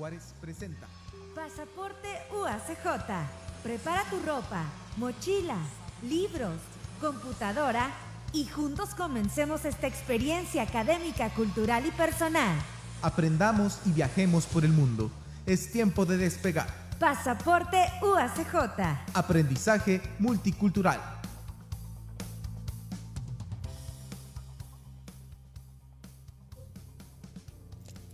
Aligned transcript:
Juárez 0.00 0.32
presenta 0.40 0.86
Pasaporte 1.34 2.08
UACJ. 2.32 3.04
Prepara 3.62 4.02
tu 4.08 4.18
ropa, 4.20 4.64
mochila, 4.96 5.58
libros, 6.02 6.56
computadora 7.02 7.90
y 8.32 8.46
juntos 8.46 8.94
comencemos 8.94 9.66
esta 9.66 9.86
experiencia 9.86 10.62
académica, 10.62 11.28
cultural 11.28 11.84
y 11.84 11.90
personal. 11.90 12.56
Aprendamos 13.02 13.78
y 13.84 13.92
viajemos 13.92 14.46
por 14.46 14.64
el 14.64 14.72
mundo. 14.72 15.10
Es 15.44 15.70
tiempo 15.70 16.06
de 16.06 16.16
despegar. 16.16 16.68
Pasaporte 16.98 17.76
UACJ. 18.00 18.54
Aprendizaje 19.12 20.00
multicultural. 20.18 21.19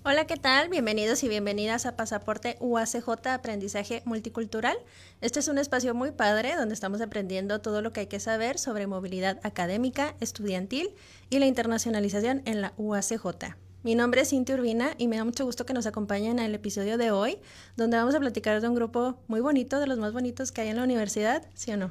Hola, 0.08 0.24
¿qué 0.24 0.36
tal? 0.36 0.68
Bienvenidos 0.68 1.24
y 1.24 1.28
bienvenidas 1.28 1.84
a 1.84 1.96
Pasaporte 1.96 2.56
UACJ 2.60 3.26
Aprendizaje 3.26 4.02
Multicultural. 4.04 4.76
Este 5.20 5.40
es 5.40 5.48
un 5.48 5.58
espacio 5.58 5.96
muy 5.96 6.12
padre 6.12 6.54
donde 6.54 6.74
estamos 6.74 7.00
aprendiendo 7.00 7.60
todo 7.60 7.82
lo 7.82 7.92
que 7.92 7.98
hay 7.98 8.06
que 8.06 8.20
saber 8.20 8.56
sobre 8.56 8.86
movilidad 8.86 9.40
académica, 9.42 10.14
estudiantil 10.20 10.90
y 11.28 11.40
la 11.40 11.46
internacionalización 11.46 12.42
en 12.44 12.60
la 12.60 12.72
UACJ. 12.76 13.56
Mi 13.82 13.96
nombre 13.96 14.20
es 14.20 14.28
Cintia 14.28 14.54
Urbina 14.54 14.94
y 14.96 15.08
me 15.08 15.16
da 15.16 15.24
mucho 15.24 15.44
gusto 15.44 15.66
que 15.66 15.74
nos 15.74 15.86
acompañen 15.86 16.38
en 16.38 16.44
el 16.44 16.54
episodio 16.54 16.98
de 16.98 17.10
hoy, 17.10 17.38
donde 17.76 17.96
vamos 17.96 18.14
a 18.14 18.20
platicar 18.20 18.60
de 18.60 18.68
un 18.68 18.76
grupo 18.76 19.18
muy 19.26 19.40
bonito, 19.40 19.80
de 19.80 19.88
los 19.88 19.98
más 19.98 20.12
bonitos 20.12 20.52
que 20.52 20.60
hay 20.60 20.68
en 20.68 20.76
la 20.76 20.84
universidad, 20.84 21.48
¿sí 21.54 21.72
o 21.72 21.76
no? 21.76 21.90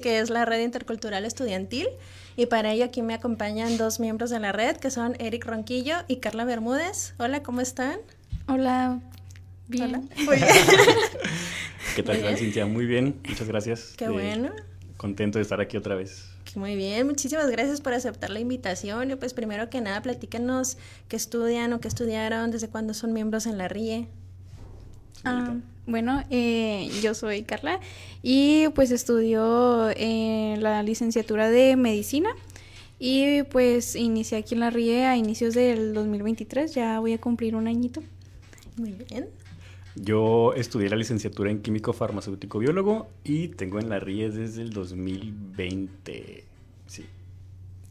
Que 0.00 0.20
es 0.20 0.30
la 0.30 0.44
Red 0.44 0.60
Intercultural 0.60 1.24
Estudiantil. 1.24 1.88
Y 2.38 2.46
para 2.46 2.72
ello 2.72 2.84
aquí 2.84 3.02
me 3.02 3.14
acompañan 3.14 3.78
dos 3.78 3.98
miembros 3.98 4.30
de 4.30 4.38
la 4.38 4.52
red, 4.52 4.76
que 4.76 4.92
son 4.92 5.16
Eric 5.18 5.44
Ronquillo 5.44 5.96
y 6.06 6.18
Carla 6.18 6.44
Bermúdez. 6.44 7.14
Hola, 7.18 7.42
¿cómo 7.42 7.60
están? 7.60 7.98
Hola, 8.46 9.00
bien. 9.66 10.08
Muy 10.24 10.36
bien. 10.36 10.48
¿Qué 11.96 12.04
tal, 12.04 12.18
bien. 12.18 12.36
Cintia? 12.36 12.64
Muy 12.64 12.86
bien, 12.86 13.20
muchas 13.28 13.48
gracias. 13.48 13.94
Qué 13.96 14.04
Eh, 14.04 14.10
bueno. 14.10 14.50
Contento 14.96 15.38
de 15.38 15.42
estar 15.42 15.60
aquí 15.60 15.76
otra 15.76 15.96
vez. 15.96 16.26
Muy 16.54 16.76
bien, 16.76 17.08
muchísimas 17.08 17.50
gracias 17.50 17.80
por 17.80 17.92
aceptar 17.92 18.30
la 18.30 18.38
invitación. 18.38 19.10
Y 19.10 19.16
pues 19.16 19.34
primero 19.34 19.68
que 19.68 19.80
nada, 19.80 20.00
platícanos 20.00 20.76
qué 21.08 21.16
estudian 21.16 21.72
o 21.72 21.80
qué 21.80 21.88
estudiaron, 21.88 22.52
desde 22.52 22.68
cuándo 22.68 22.94
son 22.94 23.12
miembros 23.14 23.46
en 23.46 23.58
la 23.58 23.66
RIE. 23.66 24.06
Ah, 25.24 25.56
bueno, 25.88 26.22
eh, 26.30 26.90
yo 27.02 27.14
soy 27.14 27.42
Carla 27.42 27.80
y 28.22 28.68
pues 28.74 28.90
estudio 28.90 29.88
en 29.96 30.62
la 30.62 30.82
licenciatura 30.82 31.50
de 31.50 31.76
medicina 31.76 32.30
y 32.98 33.42
pues 33.44 33.96
inicié 33.96 34.38
aquí 34.38 34.54
en 34.54 34.60
la 34.60 34.70
RIE 34.70 35.06
a 35.06 35.16
inicios 35.16 35.54
del 35.54 35.94
2023, 35.94 36.74
ya 36.74 37.00
voy 37.00 37.14
a 37.14 37.18
cumplir 37.18 37.56
un 37.56 37.66
añito. 37.66 38.02
Muy 38.76 38.92
bien. 38.92 39.28
Yo 39.96 40.52
estudié 40.54 40.90
la 40.90 40.96
licenciatura 40.96 41.50
en 41.50 41.62
químico 41.62 41.92
farmacéutico 41.92 42.58
biólogo 42.58 43.08
y 43.24 43.48
tengo 43.48 43.80
en 43.80 43.88
la 43.88 43.98
RIE 43.98 44.30
desde 44.30 44.62
el 44.62 44.70
2020. 44.70 46.44
Sí, 46.86 47.04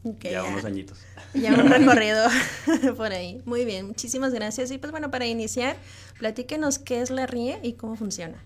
Ok, 0.04 0.24
ya 0.30 0.44
unos 0.44 0.64
añitos. 0.64 0.98
Ya 1.34 1.52
un 1.54 1.68
recorrido 1.68 2.24
por 2.96 3.12
ahí. 3.12 3.42
Muy 3.44 3.64
bien, 3.64 3.86
muchísimas 3.86 4.32
gracias. 4.32 4.70
Y 4.70 4.78
pues 4.78 4.92
bueno, 4.92 5.10
para 5.10 5.26
iniciar, 5.26 5.76
platíquenos 6.18 6.78
qué 6.78 7.00
es 7.00 7.10
la 7.10 7.26
RIE 7.26 7.58
y 7.62 7.74
cómo 7.74 7.96
funciona. 7.96 8.42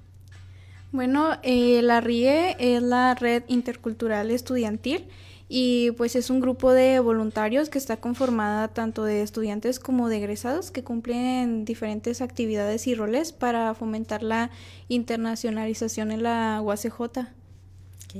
Bueno, 0.92 1.38
eh, 1.42 1.80
la 1.82 2.00
RIE 2.00 2.56
es 2.58 2.82
la 2.82 3.14
Red 3.14 3.44
Intercultural 3.48 4.30
Estudiantil 4.30 5.06
y 5.48 5.90
pues 5.92 6.16
es 6.16 6.30
un 6.30 6.40
grupo 6.40 6.72
de 6.72 7.00
voluntarios 7.00 7.70
que 7.70 7.78
está 7.78 7.96
conformada 7.96 8.68
tanto 8.68 9.04
de 9.04 9.22
estudiantes 9.22 9.78
como 9.78 10.08
de 10.08 10.18
egresados 10.18 10.70
que 10.70 10.84
cumplen 10.84 11.64
diferentes 11.64 12.20
actividades 12.20 12.86
y 12.86 12.94
roles 12.94 13.32
para 13.32 13.74
fomentar 13.74 14.22
la 14.22 14.50
internacionalización 14.88 16.10
en 16.10 16.22
la 16.22 16.60
UACJ. 16.62 17.00
Ok. 17.00 18.14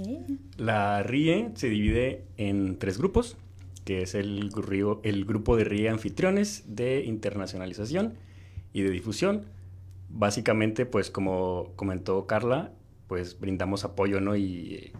La 0.56 1.02
RIE 1.02 1.50
se 1.54 1.68
divide 1.68 2.24
en 2.38 2.78
tres 2.78 2.96
grupos, 2.96 3.36
que 3.84 4.02
es 4.02 4.14
el 4.14 4.50
grupo 4.50 5.56
de 5.56 5.64
RIE 5.64 5.90
anfitriones 5.90 6.64
de 6.66 7.04
internacionalización 7.04 8.14
y 8.72 8.82
de 8.82 8.90
difusión. 8.90 9.44
Básicamente, 10.08 10.86
pues 10.86 11.10
como 11.10 11.72
comentó 11.76 12.26
Carla, 12.26 12.72
pues 13.08 13.38
brindamos 13.38 13.84
apoyo, 13.84 14.20
¿no? 14.20 14.36
Y 14.36 14.74
eh, 14.74 14.92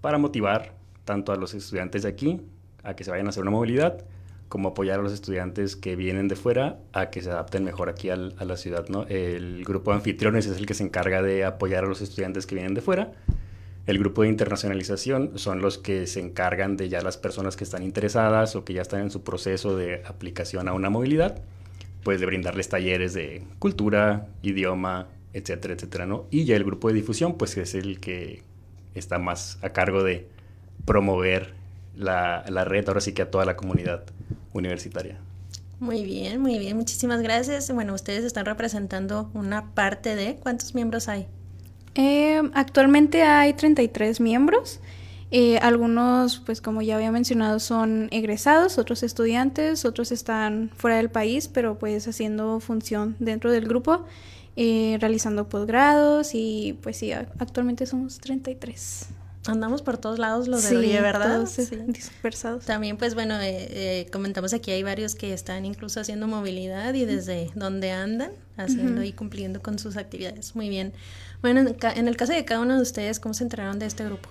para 0.00 0.18
motivar 0.18 0.74
tanto 1.04 1.32
a 1.32 1.36
los 1.36 1.54
estudiantes 1.54 2.02
de 2.02 2.08
aquí 2.08 2.40
a 2.82 2.94
que 2.94 3.04
se 3.04 3.10
vayan 3.10 3.26
a 3.26 3.30
hacer 3.30 3.42
una 3.42 3.50
movilidad, 3.50 4.04
como 4.48 4.70
apoyar 4.70 4.98
a 4.98 5.02
los 5.02 5.12
estudiantes 5.12 5.76
que 5.76 5.94
vienen 5.96 6.26
de 6.26 6.36
fuera 6.36 6.80
a 6.92 7.10
que 7.10 7.22
se 7.22 7.30
adapten 7.30 7.62
mejor 7.64 7.88
aquí 7.88 8.10
a 8.10 8.16
la 8.16 8.56
ciudad, 8.56 8.88
¿no? 8.88 9.04
El 9.04 9.64
grupo 9.64 9.92
de 9.92 9.98
anfitriones 9.98 10.46
es 10.46 10.58
el 10.58 10.66
que 10.66 10.74
se 10.74 10.82
encarga 10.82 11.22
de 11.22 11.44
apoyar 11.44 11.84
a 11.84 11.86
los 11.86 12.00
estudiantes 12.00 12.46
que 12.46 12.56
vienen 12.56 12.74
de 12.74 12.80
fuera. 12.80 13.12
El 13.86 13.98
grupo 13.98 14.22
de 14.22 14.28
internacionalización 14.28 15.38
son 15.38 15.62
los 15.62 15.78
que 15.78 16.06
se 16.06 16.20
encargan 16.20 16.76
de 16.76 16.88
ya 16.88 17.00
las 17.00 17.16
personas 17.16 17.56
que 17.56 17.64
están 17.64 17.82
interesadas 17.82 18.56
o 18.56 18.64
que 18.64 18.74
ya 18.74 18.82
están 18.82 19.02
en 19.02 19.10
su 19.10 19.22
proceso 19.22 19.76
de 19.76 20.02
aplicación 20.04 20.68
a 20.68 20.74
una 20.74 20.90
movilidad, 20.90 21.42
pues 22.02 22.20
de 22.20 22.26
brindarles 22.26 22.68
talleres 22.68 23.14
de 23.14 23.44
cultura, 23.58 24.28
idioma, 24.42 25.08
etcétera, 25.32 25.74
etcétera, 25.74 26.06
¿no? 26.06 26.26
Y 26.30 26.44
ya 26.44 26.56
el 26.56 26.64
grupo 26.64 26.88
de 26.88 26.94
difusión, 26.94 27.36
pues 27.36 27.56
es 27.56 27.74
el 27.74 28.00
que 28.00 28.42
está 28.94 29.18
más 29.18 29.58
a 29.62 29.70
cargo 29.70 30.02
de 30.02 30.28
promover 30.84 31.54
la, 31.96 32.44
la 32.48 32.64
red, 32.64 32.88
ahora 32.88 33.00
sí 33.00 33.12
que 33.12 33.22
a 33.22 33.30
toda 33.30 33.44
la 33.44 33.56
comunidad 33.56 34.04
universitaria. 34.52 35.18
Muy 35.80 36.04
bien, 36.04 36.40
muy 36.42 36.58
bien. 36.58 36.76
Muchísimas 36.76 37.22
gracias. 37.22 37.72
Bueno, 37.72 37.94
ustedes 37.94 38.24
están 38.24 38.44
representando 38.44 39.30
una 39.32 39.72
parte 39.74 40.14
de... 40.14 40.36
¿Cuántos 40.36 40.74
miembros 40.74 41.08
hay? 41.08 41.26
Eh, 41.94 42.42
actualmente 42.52 43.22
hay 43.22 43.54
33 43.54 44.20
miembros. 44.20 44.80
Eh, 45.32 45.58
algunos, 45.58 46.40
pues 46.40 46.60
como 46.60 46.82
ya 46.82 46.96
había 46.96 47.12
mencionado, 47.12 47.60
son 47.60 48.08
egresados, 48.10 48.78
otros 48.78 49.02
estudiantes, 49.02 49.84
otros 49.84 50.10
están 50.10 50.70
fuera 50.76 50.96
del 50.96 51.08
país, 51.10 51.46
pero 51.48 51.78
pues 51.78 52.08
haciendo 52.08 52.58
función 52.58 53.14
dentro 53.20 53.52
del 53.52 53.66
grupo, 53.68 54.04
eh, 54.56 54.98
realizando 55.00 55.48
posgrados 55.48 56.34
y 56.34 56.76
pues 56.82 56.96
sí, 56.96 57.12
actualmente 57.12 57.86
somos 57.86 58.18
33. 58.18 59.06
Andamos 59.46 59.80
por 59.80 59.96
todos 59.96 60.18
lados 60.18 60.48
los 60.48 60.62
de 60.64 60.68
Sí, 60.68 60.92
¿verdad? 61.00 61.36
todos, 61.36 61.50
Sí. 61.50 61.68
dispersados. 61.86 62.66
También, 62.66 62.98
pues 62.98 63.14
bueno, 63.14 63.36
eh, 63.40 63.68
eh, 63.70 64.06
comentamos 64.12 64.52
aquí 64.52 64.70
hay 64.70 64.82
varios 64.82 65.14
que 65.14 65.32
están 65.32 65.64
incluso 65.64 66.00
haciendo 66.00 66.26
movilidad 66.26 66.92
y 66.92 67.06
desde 67.06 67.50
donde 67.54 67.90
andan, 67.90 68.32
haciendo 68.58 69.02
y 69.02 69.12
cumpliendo 69.12 69.62
con 69.62 69.78
sus 69.78 69.96
actividades. 69.96 70.54
Muy 70.54 70.68
bien. 70.68 70.92
Bueno, 71.40 71.60
en 71.96 72.08
el 72.08 72.16
caso 72.18 72.32
de 72.32 72.44
cada 72.44 72.60
uno 72.60 72.76
de 72.76 72.82
ustedes, 72.82 73.18
¿cómo 73.18 73.32
se 73.32 73.44
enteraron 73.44 73.78
de 73.78 73.86
este 73.86 74.04
grupo? 74.04 74.28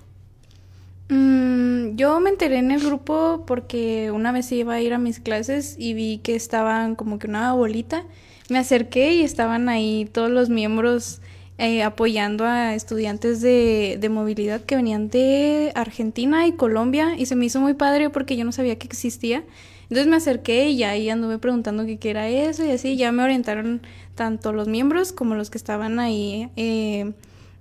Mm, 1.10 1.96
yo 1.96 2.20
me 2.20 2.30
enteré 2.30 2.58
en 2.58 2.72
el 2.72 2.82
grupo 2.82 3.44
porque 3.48 4.12
una 4.12 4.32
vez 4.32 4.52
iba 4.52 4.76
a 4.76 4.82
ir 4.82 4.94
a 4.94 5.00
mis 5.00 5.20
clases 5.20 5.76
y 5.78 5.94
vi 5.94 6.20
que 6.20 6.36
estaban 6.36 6.96
como 6.96 7.18
que 7.20 7.28
una 7.28 7.54
bolita. 7.54 8.06
Me 8.50 8.60
acerqué 8.60 9.14
y 9.14 9.22
estaban 9.22 9.70
ahí 9.70 10.08
todos 10.12 10.30
los 10.30 10.50
miembros 10.50 11.22
eh, 11.58 11.84
apoyando 11.84 12.46
a 12.46 12.76
estudiantes 12.76 13.42
de, 13.42 13.98
de 14.00 14.10
movilidad 14.10 14.62
que 14.62 14.76
venían 14.76 15.10
de 15.10 15.72
Argentina 15.76 16.48
y 16.48 16.54
Colombia 16.54 17.16
y 17.18 17.26
se 17.26 17.36
me 17.36 17.46
hizo 17.46 17.60
muy 17.60 17.74
padre 17.74 18.10
porque 18.10 18.38
yo 18.38 18.46
no 18.46 18.52
sabía 18.52 18.78
que 18.78 18.88
existía. 18.88 19.44
Entonces 19.84 20.08
me 20.08 20.18
acerqué 20.18 20.70
y 20.70 20.78
ya 20.78 20.92
ahí 20.92 21.10
anduve 21.10 21.40
preguntando 21.40 21.86
qué 22.00 22.10
era 22.10 22.30
eso 22.30 22.64
y 22.64 22.70
así 22.72 22.96
ya 22.96 23.12
me 23.12 23.24
orientaron 23.24 23.82
tanto 24.14 24.54
los 24.54 24.68
miembros 24.68 25.12
como 25.12 25.34
los 25.34 25.50
que 25.50 25.58
estaban 25.58 26.00
ahí 26.00 26.50
eh, 26.56 27.14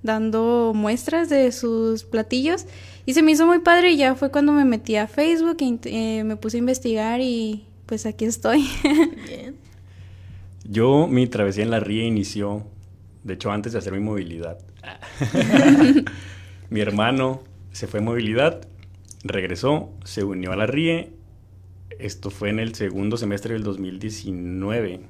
dando 0.03 0.73
muestras 0.75 1.31
de 1.31 1.51
sus 1.53 2.05
platillos 2.05 2.67
y 3.09 3.15
se 3.15 3.23
me 3.23 3.31
hizo 3.31 3.47
muy 3.47 3.61
padre 3.61 3.93
y 3.93 3.97
ya 3.97 4.15
fue 4.15 4.31
cuando 4.31 4.53
me 4.53 4.67
metí 4.67 4.97
a 4.97 5.07
Facebook 5.07 5.57
e 5.61 5.65
int- 5.65 5.87
eh, 5.87 6.25
me 6.25 6.37
puse 6.37 6.59
a 6.59 6.61
investigar 6.61 7.23
y 7.23 7.65
pues 7.87 8.05
aquí 8.05 8.27
estoy. 8.27 8.69
Bien. 9.27 9.57
Yo, 10.69 11.07
mi 11.07 11.27
travesía 11.27 11.65
en 11.65 11.71
la 11.71 11.81
RIE 11.81 12.05
inició, 12.05 12.67
de 13.25 13.33
hecho, 13.33 13.51
antes 13.51 13.73
de 13.73 13.79
hacer 13.79 13.95
mi 13.95 14.01
movilidad. 14.01 14.59
mi 16.69 16.81
hermano 16.81 17.43
se 17.73 17.87
fue 17.87 18.01
en 18.01 18.05
movilidad, 18.05 18.69
regresó, 19.25 19.89
se 20.05 20.23
unió 20.23 20.53
a 20.53 20.57
la 20.57 20.67
RIE. 20.67 21.09
Esto 21.99 22.29
fue 22.29 22.51
en 22.51 22.59
el 22.59 22.75
segundo 22.75 23.17
semestre 23.17 23.55
del 23.55 23.63
2019. 23.63 25.01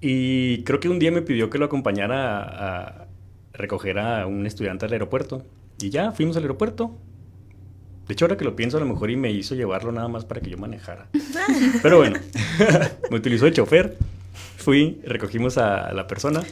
Y 0.00 0.62
creo 0.64 0.80
que 0.80 0.88
un 0.88 0.98
día 0.98 1.12
me 1.12 1.20
pidió 1.20 1.50
que 1.50 1.58
lo 1.58 1.66
acompañara 1.66 2.38
a, 2.38 2.86
a 3.02 3.06
recoger 3.52 3.98
a 3.98 4.26
un 4.26 4.46
estudiante 4.46 4.86
al 4.86 4.92
aeropuerto. 4.94 5.44
Y 5.80 5.90
ya, 5.90 6.12
fuimos 6.12 6.36
al 6.36 6.42
aeropuerto. 6.42 6.96
De 8.06 8.12
hecho, 8.12 8.24
ahora 8.24 8.36
que 8.36 8.44
lo 8.44 8.54
pienso, 8.54 8.76
a 8.76 8.80
lo 8.80 8.86
mejor 8.86 9.10
y 9.10 9.16
me 9.16 9.30
hizo 9.32 9.54
llevarlo 9.54 9.92
nada 9.92 10.08
más 10.08 10.24
para 10.24 10.40
que 10.40 10.50
yo 10.50 10.58
manejara. 10.58 11.08
Pero 11.82 11.98
bueno, 11.98 12.18
me 13.10 13.16
utilizó 13.16 13.46
de 13.46 13.52
chofer. 13.52 13.96
Fui, 14.56 15.00
recogimos 15.04 15.58
a 15.58 15.92
la 15.92 16.06
persona, 16.06 16.42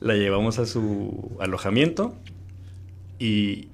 la 0.00 0.14
llevamos 0.14 0.58
a 0.58 0.66
su 0.66 1.36
alojamiento 1.40 2.14
y 3.18 3.68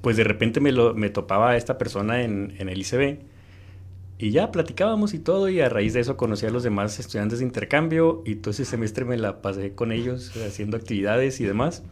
pues 0.00 0.16
de 0.16 0.24
repente 0.24 0.60
me, 0.60 0.72
lo, 0.72 0.94
me 0.94 1.10
topaba 1.10 1.50
a 1.50 1.56
esta 1.56 1.78
persona 1.78 2.22
en, 2.22 2.54
en 2.58 2.68
el 2.68 2.80
ICB 2.80 3.18
y 4.18 4.30
ya 4.30 4.50
platicábamos 4.50 5.12
y 5.12 5.18
todo, 5.18 5.48
y 5.50 5.60
a 5.60 5.68
raíz 5.68 5.92
de 5.92 6.00
eso 6.00 6.16
conocí 6.16 6.46
a 6.46 6.50
los 6.50 6.62
demás 6.62 6.98
estudiantes 6.98 7.40
de 7.40 7.44
intercambio 7.44 8.22
y 8.24 8.36
todo 8.36 8.50
ese 8.50 8.64
semestre 8.64 9.04
me 9.04 9.18
la 9.18 9.42
pasé 9.42 9.74
con 9.74 9.92
ellos 9.92 10.32
haciendo 10.36 10.76
actividades 10.76 11.40
y 11.40 11.44
demás. 11.44 11.82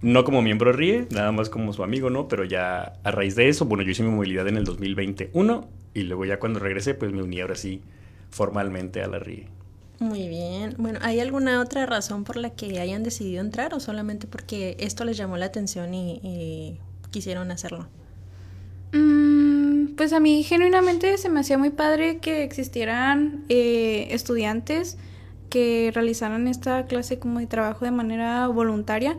No 0.00 0.24
como 0.24 0.42
miembro 0.42 0.72
RIE, 0.72 1.06
nada 1.10 1.32
más 1.32 1.50
como 1.50 1.72
su 1.72 1.82
amigo, 1.82 2.08
¿no? 2.08 2.28
Pero 2.28 2.44
ya 2.44 2.94
a 3.02 3.10
raíz 3.10 3.34
de 3.34 3.48
eso, 3.48 3.64
bueno, 3.64 3.82
yo 3.82 3.90
hice 3.90 4.04
mi 4.04 4.10
movilidad 4.10 4.46
en 4.46 4.56
el 4.56 4.64
2021 4.64 5.68
y 5.94 6.02
luego 6.02 6.24
ya 6.24 6.38
cuando 6.38 6.60
regresé, 6.60 6.94
pues 6.94 7.12
me 7.12 7.22
uní 7.22 7.40
ahora 7.40 7.56
sí 7.56 7.82
formalmente 8.30 9.02
a 9.02 9.08
la 9.08 9.18
RIE. 9.18 9.48
Muy 9.98 10.28
bien. 10.28 10.74
Bueno, 10.78 11.00
¿hay 11.02 11.18
alguna 11.18 11.60
otra 11.60 11.84
razón 11.84 12.22
por 12.22 12.36
la 12.36 12.50
que 12.50 12.78
hayan 12.78 13.02
decidido 13.02 13.40
entrar 13.40 13.74
o 13.74 13.80
solamente 13.80 14.28
porque 14.28 14.76
esto 14.78 15.04
les 15.04 15.16
llamó 15.16 15.36
la 15.36 15.46
atención 15.46 15.92
y, 15.92 16.78
quisieron 17.10 17.50
hacerlo? 17.50 17.88
Mm, 18.92 19.96
pues 19.96 20.12
a 20.12 20.20
mí 20.20 20.44
genuinamente 20.44 21.16
se 21.18 21.28
me 21.28 21.40
hacía 21.40 21.58
muy 21.58 21.70
padre 21.70 22.18
que 22.18 22.44
existieran 22.44 23.44
eh, 23.48 24.08
estudiantes 24.10 24.98
que 25.48 25.90
realizaran 25.92 26.46
esta 26.46 26.84
clase 26.86 27.18
como 27.18 27.40
de 27.40 27.46
trabajo 27.46 27.84
de 27.84 27.90
manera 27.90 28.46
voluntaria 28.48 29.16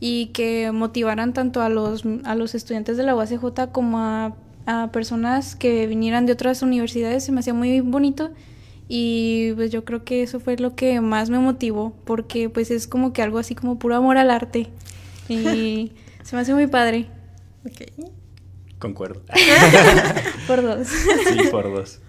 y 0.00 0.26
que 0.26 0.70
motivaran 0.72 1.32
tanto 1.32 1.62
a 1.62 1.68
los, 1.68 2.04
a 2.24 2.34
los 2.34 2.54
estudiantes 2.54 2.96
de 2.96 3.02
la 3.02 3.14
UACJ 3.16 3.70
como 3.72 3.98
a, 3.98 4.36
a 4.66 4.92
personas 4.92 5.56
que 5.56 5.86
vinieran 5.86 6.26
de 6.26 6.32
otras 6.32 6.62
universidades. 6.62 7.24
Se 7.24 7.32
me 7.32 7.40
hacía 7.40 7.54
muy 7.54 7.80
bonito 7.80 8.30
y 8.88 9.52
pues 9.54 9.70
yo 9.70 9.84
creo 9.84 10.04
que 10.04 10.22
eso 10.22 10.40
fue 10.40 10.56
lo 10.56 10.74
que 10.74 11.00
más 11.00 11.28
me 11.28 11.38
motivó 11.38 11.94
porque 12.04 12.48
pues 12.48 12.70
es 12.70 12.86
como 12.86 13.12
que 13.12 13.22
algo 13.22 13.38
así 13.38 13.54
como 13.54 13.78
puro 13.78 13.96
amor 13.96 14.16
al 14.16 14.30
arte 14.30 14.68
y 15.28 15.92
se 16.22 16.36
me 16.36 16.42
hace 16.42 16.54
muy 16.54 16.66
padre. 16.66 17.06
Ok. 17.66 18.08
Concuerdo. 18.78 19.22
por 20.46 20.62
dos. 20.62 20.88
Sí, 20.88 21.48
por 21.50 21.64
dos. 21.64 22.00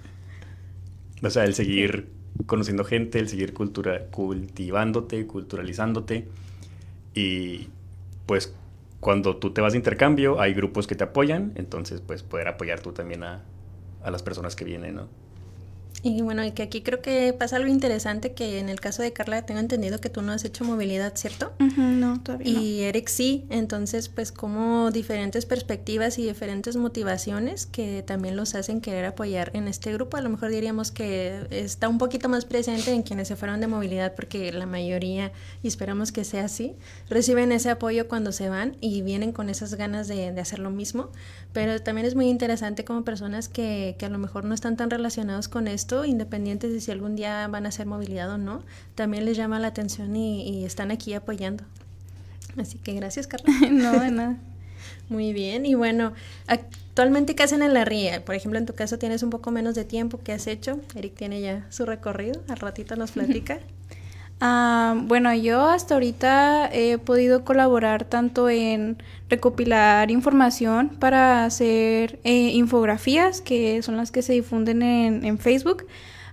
O 1.22 1.30
sea, 1.30 1.44
el 1.44 1.54
seguir 1.54 2.12
conociendo 2.46 2.86
gente, 2.86 3.20
el 3.20 3.28
seguir 3.28 3.54
cultura, 3.54 4.06
cultivándote, 4.12 5.26
culturalizándote 5.26 6.28
y 7.14 7.68
pues 8.30 8.54
cuando 9.00 9.38
tú 9.38 9.54
te 9.54 9.60
vas 9.60 9.74
de 9.74 9.80
intercambio 9.80 10.40
hay 10.40 10.54
grupos 10.54 10.86
que 10.86 10.94
te 10.94 11.04
apoyan, 11.04 11.52
entonces 11.56 12.00
pues 12.00 12.22
poder 12.22 12.48
apoyar 12.48 12.80
tú 12.80 12.92
también 12.92 13.24
a, 13.24 13.44
a 14.04 14.12
las 14.12 14.22
personas 14.22 14.56
que 14.56 14.66
vienen, 14.66 14.94
¿no? 14.94 15.08
Y 16.02 16.22
bueno, 16.22 16.46
y 16.46 16.52
que 16.52 16.64
aquí 16.64 16.82
creo 16.82 17.02
que 17.02 17.34
pasa 17.34 17.58
algo 17.58 17.70
interesante 17.70 18.34
que 18.34 18.60
en 18.60 18.70
el 18.70 18.80
caso 18.80 19.02
de 19.02 19.12
Carla 19.12 19.46
tengo 19.46 19.60
entendido 19.60 20.00
que 20.00 20.10
tú 20.10 20.22
no 20.22 20.32
has 20.32 20.46
hecho 20.46 20.64
movilidad, 20.64 21.14
¿cierto? 21.16 21.52
no, 21.60 22.22
todavía 22.22 22.50
y 22.50 22.82
Eric 22.82 23.08
sí, 23.08 23.46
entonces 23.50 24.10
pues 24.10 24.32
como 24.32 24.92
diferentes 24.92 25.46
perspectivas 25.46 26.18
y 26.18 26.26
diferentes 26.26 26.76
motivaciones 26.78 27.66
que 27.66 28.04
también 28.04 28.36
los 28.36 28.56
hacen 28.56 28.82
querer 28.82 29.06
apoyar 29.06 29.52
en 29.54 29.68
este 29.68 29.94
grupo. 29.94 30.18
A 30.18 30.22
lo 30.22 30.30
mejor 30.30 30.50
diríamos 30.50 30.92
que 30.92 31.48
está 31.52 31.90
un 31.90 31.98
poquito 31.98 32.30
más 32.30 32.46
presente 32.46 32.92
en 32.92 33.04
quienes 33.04 33.28
se 33.28 33.36
fueron 33.36 33.60
de 33.60 33.68
movilidad 33.68 34.16
porque 34.16 34.52
la 34.52 34.66
mayoría, 34.66 35.32
y 35.62 35.68
esperamos 35.68 36.12
que 36.12 36.24
sea 36.24 36.46
así, 36.46 36.76
reciben 37.10 37.52
ese 37.52 37.70
apoyo 37.70 38.08
cuando 38.08 38.32
se 38.32 38.50
van 38.50 38.78
y 38.80 39.02
vienen 39.02 39.32
con 39.32 39.50
esas 39.50 39.74
ganas 39.76 40.08
de, 40.08 40.32
de 40.32 40.42
hacer 40.42 40.60
lo 40.60 40.70
mismo. 40.70 41.10
Pero 41.54 41.82
también 41.82 42.06
es 42.06 42.16
muy 42.16 42.30
interesante 42.30 42.86
como 42.86 43.04
personas 43.04 43.50
que, 43.50 43.96
que 43.98 44.06
a 44.06 44.10
lo 44.10 44.20
mejor 44.20 44.46
no 44.46 44.54
están 44.54 44.78
tan 44.78 44.92
relacionados 44.92 45.48
con 45.48 45.68
esto 45.68 46.06
independientes 46.06 46.72
de 46.72 46.80
si 46.80 46.92
algún 46.92 47.16
día 47.16 47.48
van 47.48 47.66
a 47.66 47.70
hacer 47.70 47.88
movilidad 47.88 48.30
o 48.30 48.38
no, 48.38 48.62
también 48.96 49.26
les 49.26 49.36
llama 49.36 49.60
la 49.60 49.68
atención 49.68 50.16
y, 50.16 50.64
están 50.64 50.92
aquí 50.92 51.14
apoyando. 51.14 51.64
Así 52.58 52.78
que 52.78 52.94
gracias, 52.94 53.26
Carla. 53.26 53.52
no, 53.72 54.00
de 54.00 54.12
nada. 54.12 54.38
Muy 55.10 55.34
bien, 55.34 55.66
y 55.66 55.74
bueno, 55.74 56.14
actualmente 56.46 57.36
¿qué 57.36 57.44
hacen 57.44 57.64
en 57.64 57.74
la 57.74 57.84
RIE? 57.84 58.22
Por 58.22 58.36
ejemplo, 58.36 58.60
en 58.60 58.66
tu 58.68 58.74
caso 58.74 59.00
tienes 59.00 59.24
un 59.24 59.32
poco 59.32 59.50
menos 59.50 59.74
de 59.74 59.86
tiempo, 59.86 60.20
¿qué 60.24 60.34
has 60.34 60.46
hecho? 60.46 60.80
Eric 60.96 61.16
tiene 61.16 61.42
ya 61.42 61.66
su 61.70 61.86
recorrido, 61.86 62.42
al 62.48 62.58
ratito 62.58 62.96
nos 62.96 63.12
platica. 63.12 63.60
Ah, 64.42 64.96
bueno, 65.06 65.34
yo 65.34 65.68
hasta 65.68 65.96
ahorita 65.96 66.70
he 66.72 66.98
podido 66.98 67.44
colaborar 67.44 68.06
tanto 68.06 68.50
en 68.50 68.98
recopilar 69.28 70.12
información 70.12 70.90
para 70.90 71.44
hacer 71.44 72.20
eh, 72.24 72.52
infografías, 72.54 73.42
que 73.42 73.82
son 73.84 73.98
las 73.98 74.12
que 74.12 74.22
se 74.22 74.34
difunden 74.34 74.82
en, 74.82 75.38
Facebook. 75.40 75.88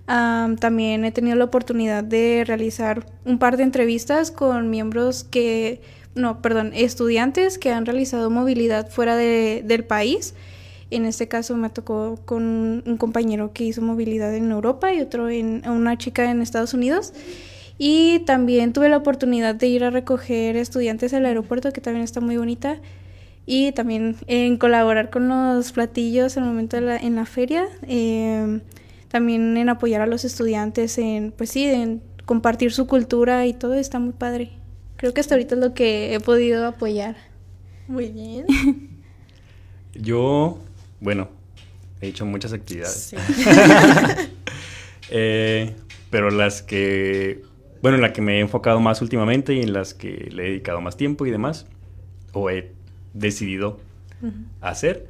también 0.07 1.05
he 1.05 1.11
tenido 1.11 1.37
la 1.37 1.45
oportunidad 1.47 2.05
de 2.05 2.45
realizar 2.47 3.07
un 3.25 3.39
par 3.39 3.57
de 3.57 3.65
entrevistas 3.65 4.31
con 4.31 4.71
miembros 4.71 5.25
que, 5.25 5.81
no, 6.15 6.43
perdón, 6.43 6.73
estudiantes 6.75 7.59
que 7.59 7.73
han 7.73 7.87
realizado 7.87 8.31
movilidad 8.31 8.89
fuera 8.89 9.17
del 9.17 9.85
país. 9.85 10.35
En 10.93 11.05
este 11.07 11.27
caso 11.27 11.57
me 11.57 11.71
tocó 11.71 12.21
con 12.25 12.85
un 12.87 12.97
compañero 12.99 13.53
que 13.53 13.65
hizo 13.65 13.83
movilidad 13.83 14.33
en 14.37 14.53
Europa 14.53 14.95
y 14.95 15.01
otro 15.01 15.29
en 15.29 15.69
una 15.69 15.99
chica 15.99 16.31
en 16.31 16.41
Estados 16.41 16.75
Unidos. 16.75 17.13
Y 17.79 18.21
también 18.21 18.73
tuve 18.73 18.89
la 18.89 18.97
oportunidad 18.97 19.55
de 19.55 19.67
ir 19.67 19.85
a 19.85 19.91
recoger 19.91 20.57
estudiantes 20.57 21.13
al 21.13 21.27
aeropuerto, 21.27 21.73
que 21.73 21.81
también 21.81 22.05
está 22.05 22.21
muy 22.21 22.37
bonita. 22.37 22.81
Y 23.45 23.73
también 23.73 24.17
en 24.27 24.57
colaborar 24.57 25.11
con 25.11 25.29
los 25.29 25.73
platillos 25.73 26.37
en 26.37 26.45
el 26.45 26.49
momento 26.49 26.77
de 26.77 26.83
la, 26.83 26.97
en 26.97 27.15
la 27.15 27.27
feria. 27.27 27.69
Em, 27.87 28.61
también 29.09 29.57
en 29.57 29.69
apoyar 29.69 30.01
a 30.01 30.07
los 30.07 30.25
estudiantes 30.25 30.99
en, 30.99 31.33
pues 31.33 31.51
sí, 31.51 31.65
en 31.65 32.03
compartir 32.25 32.73
su 32.73 32.87
cultura 32.87 33.47
y 33.47 33.53
todo 33.53 33.75
está 33.75 33.99
muy 33.99 34.13
padre. 34.13 34.51
Creo 34.97 35.15
que 35.15 35.21
hasta 35.21 35.35
ahorita 35.35 35.55
es 35.55 35.61
lo 35.61 35.75
que 35.75 36.15
he 36.15 36.21
podido 36.21 36.67
apoyar. 36.67 37.17
Muy 37.87 38.09
bien. 38.09 38.47
Yo, 39.95 40.59
bueno, 41.01 41.29
he 42.01 42.09
hecho 42.09 42.27
muchas 42.27 42.53
actividades. 42.53 43.15
Eh, 45.09 45.73
pero 46.11 46.33
las 46.33 46.63
que 46.63 47.45
bueno, 47.87 47.99
en 47.99 48.03
la 48.03 48.13
que 48.13 48.21
me 48.21 48.39
he 48.39 48.41
enfocado 48.41 48.81
más 48.81 49.01
últimamente 49.01 49.55
y 49.55 49.61
en 49.61 49.73
las 49.73 49.95
que 49.95 50.29
le 50.33 50.43
he 50.43 50.49
dedicado 50.49 50.81
más 50.81 50.97
tiempo 50.97 51.25
y 51.25 51.31
demás, 51.31 51.67
o 52.33 52.51
he 52.51 52.73
decidido 53.15 53.79
hacer, 54.61 55.07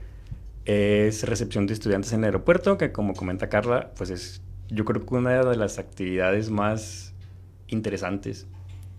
es 0.67 1.23
recepción 1.23 1.67
de 1.67 1.73
estudiantes 1.73 2.13
en 2.13 2.19
el 2.19 2.25
aeropuerto, 2.27 2.77
que 2.77 2.93
como 2.93 3.15
comenta 3.15 3.49
Carla, 3.49 3.93
pues 3.97 4.11
es 4.11 4.43
yo 4.69 4.85
creo 4.85 5.07
que 5.07 5.15
una 5.15 5.43
de 5.43 5.57
las 5.57 5.79
actividades 5.79 6.51
más 6.51 7.15
interesantes, 7.69 8.47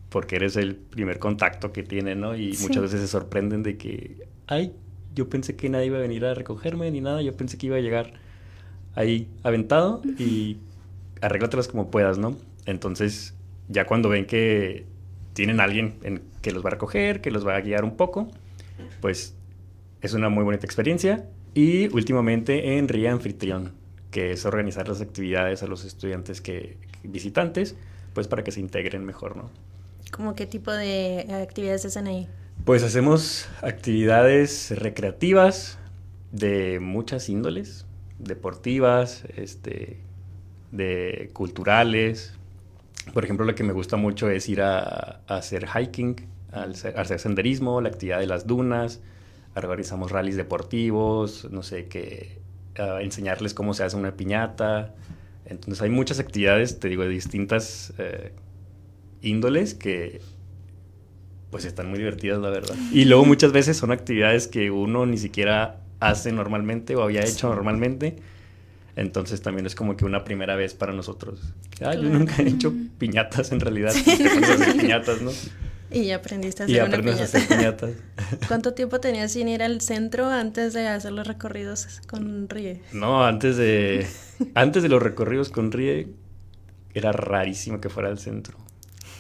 porque 0.10 0.38
eres 0.38 0.56
el 0.56 0.76
primer 0.76 1.20
contacto 1.20 1.72
que 1.72 1.84
tienen, 1.84 2.20
¿no? 2.20 2.36
Y 2.36 2.58
muchas 2.62 2.82
veces 2.82 3.00
se 3.00 3.08
sorprenden 3.08 3.62
de 3.62 3.78
que, 3.78 4.28
ay, 4.48 4.74
yo 5.14 5.30
pensé 5.30 5.56
que 5.56 5.70
nadie 5.70 5.86
iba 5.86 6.00
a 6.00 6.02
venir 6.02 6.26
a 6.26 6.34
recogerme 6.34 6.90
ni 6.90 7.02
nada, 7.02 7.22
yo 7.22 7.38
pensé 7.38 7.60
que 7.60 7.68
iba 7.68 7.76
a 7.76 7.82
llegar 7.82 8.14
ahí 8.96 9.30
aventado 9.44 10.02
y 10.18 10.58
arréglatelas 11.22 11.68
como 11.68 11.92
puedas, 11.92 12.18
¿no? 12.18 12.40
Entonces, 12.66 13.37
ya 13.68 13.86
cuando 13.86 14.10
ven 14.10 14.26
que 14.26 14.86
tienen 15.34 15.60
alguien 15.60 16.00
en, 16.04 16.22
que 16.42 16.52
los 16.52 16.64
va 16.64 16.70
a 16.70 16.72
recoger, 16.72 17.22
que 17.22 17.32
los 17.32 17.46
va 17.46 17.56
a 17.56 17.62
guiar 17.62 17.84
un 17.84 17.96
poco, 17.96 18.30
pues 19.02 19.36
es 20.02 20.14
una 20.14 20.30
muy 20.30 20.44
bonita 20.44 20.66
experiencia. 20.66 21.26
Y 21.54 21.88
últimamente 21.94 22.78
en 22.78 22.88
RIA 22.88 23.12
Anfitrión, 23.12 23.74
que 24.12 24.32
es 24.32 24.46
organizar 24.46 24.88
las 24.88 25.02
actividades 25.02 25.64
a 25.64 25.68
los 25.68 25.86
estudiantes 25.86 26.42
que, 26.42 26.78
visitantes, 27.04 27.76
pues 28.14 28.28
para 28.28 28.44
que 28.44 28.52
se 28.52 28.60
integren 28.60 29.06
mejor, 29.06 29.36
¿no? 29.36 29.50
¿Cómo 30.12 30.36
qué 30.36 30.46
tipo 30.46 30.72
de 30.72 31.28
actividades 31.44 31.86
hacen 31.86 32.08
ahí? 32.08 32.28
Pues 32.64 32.84
hacemos 32.84 33.48
actividades 33.62 34.72
recreativas 34.78 35.78
de 36.32 36.80
muchas 36.80 37.30
índoles, 37.30 37.86
deportivas, 38.20 39.24
este, 39.36 40.00
de 40.72 41.30
culturales, 41.34 42.37
por 43.14 43.24
ejemplo, 43.24 43.46
lo 43.46 43.56
que 43.56 43.64
me 43.64 43.74
gusta 43.74 43.98
mucho 43.98 44.30
es 44.30 44.50
ir 44.50 44.62
a, 44.62 45.22
hacer 45.28 45.68
hiking, 45.68 46.16
a 46.52 46.64
hacer 47.02 47.20
senderismo, 47.20 47.82
la 47.82 47.90
actividad 47.90 48.20
de 48.20 48.28
las 48.28 48.48
dunas, 48.48 49.02
organizamos 49.56 50.12
rallies 50.12 50.38
deportivos, 50.38 51.48
no 51.52 51.64
sé, 51.64 51.88
qué, 51.88 52.40
enseñarles 53.02 53.54
cómo 53.54 53.74
se 53.74 53.84
hace 53.84 53.98
una 53.98 54.16
piñata. 54.16 54.94
Entonces 55.46 55.82
hay 55.82 55.90
muchas 55.90 56.20
actividades, 56.20 56.80
te 56.80 56.90
digo, 56.90 57.04
de 57.04 57.10
distintas 57.10 57.94
eh, 57.98 58.34
índoles 59.22 59.74
que 59.74 60.22
pues 61.50 61.66
están 61.66 61.90
muy 61.90 61.98
divertidas, 61.98 62.40
la 62.40 62.50
verdad. 62.50 62.76
Y 62.92 63.06
luego 63.06 63.26
muchas 63.26 63.52
veces 63.52 63.78
son 63.78 63.92
actividades 63.92 64.48
que 64.48 64.70
uno 64.70 65.06
ni 65.06 65.18
siquiera 65.18 65.82
hace 66.00 66.32
normalmente 66.32 66.96
o 66.96 67.04
había 67.04 67.22
hecho 67.22 67.48
normalmente 67.48 68.18
entonces 68.98 69.44
también 69.44 69.68
es 69.68 69.76
como 69.76 69.96
que 69.96 70.06
una 70.06 70.24
primera 70.24 70.56
vez 70.56 70.74
para 70.74 70.92
nosotros. 70.92 71.40
Ah, 71.82 71.94
yo 71.94 72.10
nunca 72.10 72.42
he 72.42 72.48
hecho 72.48 72.74
piñatas 72.98 73.52
en 73.52 73.60
realidad. 73.60 73.94
piñatas, 74.80 75.22
¿no? 75.22 75.32
Y 75.92 76.10
aprendiste 76.10 76.64
a 76.64 76.66
hacer, 76.66 77.06
y 77.06 77.10
a 77.10 77.24
hacer 77.24 77.48
piñatas. 77.48 77.92
¿Cuánto 78.48 78.74
tiempo 78.74 79.00
tenías 79.00 79.32
sin 79.32 79.50
ir 79.50 79.62
al 79.62 79.82
centro 79.82 80.28
antes 80.28 80.74
de 80.74 80.88
hacer 80.88 81.12
los 81.12 81.28
recorridos 81.28 82.02
con 82.08 82.50
Rie? 82.50 82.82
No, 82.92 83.24
antes 83.24 83.56
de, 83.56 84.08
antes 84.56 84.82
de 84.82 84.90
los 84.90 85.02
recorridos 85.02 85.50
con 85.50 85.72
Rie 85.72 86.08
era 86.96 87.12
rarísimo 87.12 87.80
que 87.80 87.90
fuera 87.90 88.10
al 88.10 88.18
centro. 88.18 88.58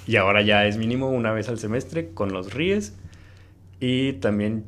Y 0.07 0.15
ahora 0.15 0.41
ya 0.41 0.65
es 0.65 0.77
mínimo 0.77 1.11
una 1.11 1.31
vez 1.33 1.49
al 1.49 1.59
semestre 1.59 2.09
con 2.15 2.33
los 2.33 2.51
Ries. 2.51 2.93
Y 3.79 4.13
también 4.13 4.65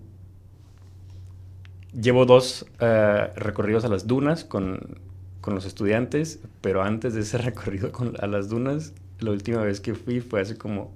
Llevo 1.93 2.25
dos 2.25 2.65
eh, 2.79 3.29
recorridos 3.36 3.86
a 3.86 3.88
las 3.88 4.05
dunas 4.05 4.43
con, 4.43 5.00
con 5.41 5.55
los 5.55 5.65
estudiantes, 5.65 6.39
pero 6.62 6.84
antes 6.84 7.13
de 7.13 7.22
ese 7.22 7.38
recorrido 7.39 7.91
con, 7.91 8.13
a 8.19 8.27
las 8.27 8.50
dunas, 8.50 8.93
la 9.19 9.31
última 9.31 9.62
vez 9.63 9.79
que 9.79 9.96
fui 9.96 10.19
fue 10.19 10.41
hace 10.41 10.58
como 10.58 10.93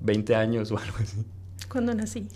20 0.00 0.34
años 0.34 0.70
o 0.72 0.78
algo 0.78 0.96
así. 1.00 1.24
Cuando 1.68 1.94
nací. 1.94 2.26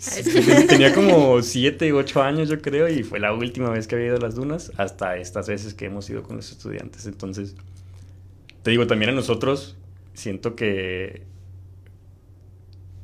Tenía 0.67 0.93
como 0.93 1.41
7, 1.41 1.91
8 1.91 2.21
años 2.21 2.49
yo 2.49 2.61
creo 2.61 2.87
y 2.87 3.03
fue 3.03 3.19
la 3.19 3.33
última 3.33 3.69
vez 3.69 3.87
que 3.87 3.95
había 3.95 4.07
ido 4.07 4.17
a 4.17 4.19
las 4.19 4.35
dunas 4.35 4.71
hasta 4.77 5.17
estas 5.17 5.47
veces 5.47 5.73
que 5.73 5.85
hemos 5.85 6.07
ido 6.09 6.21
con 6.21 6.35
los 6.35 6.51
estudiantes. 6.51 7.07
Entonces, 7.07 7.55
te 8.61 8.71
digo, 8.71 8.85
también 8.85 9.09
a 9.09 9.13
nosotros 9.13 9.75
siento 10.13 10.55
que 10.55 11.23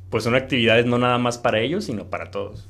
pues 0.08 0.24
son 0.24 0.34
actividades 0.34 0.86
no 0.86 0.98
nada 0.98 1.18
más 1.18 1.38
para 1.38 1.60
ellos, 1.60 1.84
sino 1.84 2.10
para 2.10 2.30
todos. 2.30 2.68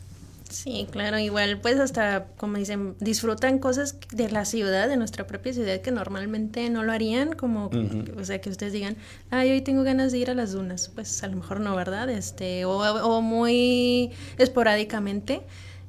Sí, 0.51 0.87
claro, 0.91 1.19
igual 1.19 1.61
pues 1.61 1.79
hasta, 1.79 2.27
como 2.37 2.57
dicen, 2.57 2.97
disfrutan 2.99 3.59
cosas 3.59 3.97
de 4.13 4.31
la 4.31 4.45
ciudad, 4.45 4.89
de 4.89 4.97
nuestra 4.97 5.27
propia 5.27 5.53
ciudad, 5.53 5.81
que 5.81 5.93
normalmente 5.93 6.69
no 6.71 6.83
lo 6.83 6.93
harían, 6.93 7.33
como, 7.33 7.71
o 8.17 8.25
sea, 8.25 8.41
que 8.41 8.51
ustedes 8.51 8.73
digan, 8.73 8.97
ay, 9.31 9.51
hoy 9.53 9.61
tengo 9.63 9.85
ganas 9.85 10.13
de 10.13 10.19
ir 10.19 10.31
a 10.31 10.35
las 10.35 10.53
dunas, 10.53 10.91
pues 10.95 11.23
a 11.23 11.29
lo 11.29 11.37
mejor 11.37 11.61
no, 11.61 11.77
¿verdad? 11.77 12.11
Este, 12.11 12.65
o, 12.65 12.79
o 12.79 13.21
muy 13.23 14.11
esporádicamente 14.39 15.43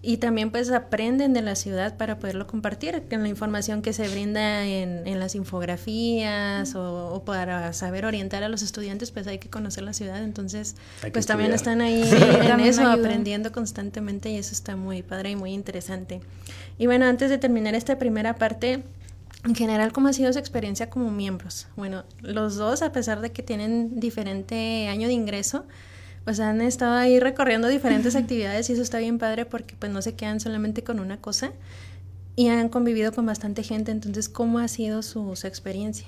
y 0.03 0.17
también 0.17 0.49
pues 0.49 0.71
aprenden 0.71 1.33
de 1.33 1.43
la 1.43 1.55
ciudad 1.55 1.95
para 1.95 2.17
poderlo 2.17 2.47
compartir 2.47 3.03
con 3.07 3.21
la 3.21 3.29
información 3.29 3.83
que 3.83 3.93
se 3.93 4.07
brinda 4.07 4.65
en, 4.65 5.05
en 5.05 5.19
las 5.19 5.35
infografías 5.35 6.73
o, 6.75 7.21
para 7.23 7.71
saber 7.73 8.05
orientar 8.05 8.43
a 8.43 8.49
los 8.49 8.63
estudiantes 8.63 9.11
pues 9.11 9.27
hay 9.27 9.37
que 9.37 9.49
conocer 9.49 9.83
la 9.83 9.93
ciudad. 9.93 10.23
Entonces 10.23 10.75
pues 11.13 11.27
también 11.27 11.53
están 11.53 11.81
ahí 11.81 12.01
en 12.41 12.59
eso 12.61 12.87
aprendiendo 12.87 13.51
constantemente 13.51 14.31
y 14.31 14.37
eso 14.37 14.53
está 14.53 14.75
muy 14.75 15.03
padre 15.03 15.31
y 15.31 15.35
muy 15.35 15.53
interesante. 15.53 16.21
Y 16.79 16.87
bueno 16.87 17.05
antes 17.05 17.29
de 17.29 17.37
terminar 17.37 17.75
esta 17.75 17.99
primera 17.99 18.35
parte 18.35 18.83
en 19.43 19.55
general, 19.55 19.91
¿cómo 19.91 20.07
ha 20.07 20.13
sido 20.13 20.31
su 20.33 20.39
experiencia 20.39 20.89
como 20.89 21.09
miembros? 21.09 21.67
Bueno, 21.75 22.03
los 22.21 22.55
dos, 22.55 22.83
a 22.83 22.91
pesar 22.91 23.21
de 23.21 23.31
que 23.31 23.41
tienen 23.41 23.99
diferente 23.99 24.87
año 24.87 25.07
de 25.07 25.13
ingreso, 25.13 25.65
pues 26.25 26.39
han 26.39 26.61
estado 26.61 26.95
ahí 26.95 27.19
recorriendo 27.19 27.67
diferentes 27.67 28.15
actividades 28.15 28.69
y 28.69 28.73
eso 28.73 28.81
está 28.81 28.99
bien 28.99 29.17
padre 29.17 29.45
porque 29.45 29.75
pues 29.77 29.91
no 29.91 30.01
se 30.01 30.15
quedan 30.15 30.39
solamente 30.39 30.83
con 30.83 30.99
una 30.99 31.17
cosa 31.17 31.51
y 32.35 32.47
han 32.47 32.69
convivido 32.69 33.11
con 33.11 33.25
bastante 33.25 33.63
gente. 33.63 33.91
Entonces, 33.91 34.29
¿cómo 34.29 34.59
ha 34.59 34.67
sido 34.67 35.01
su, 35.01 35.33
experiencia? 35.43 36.07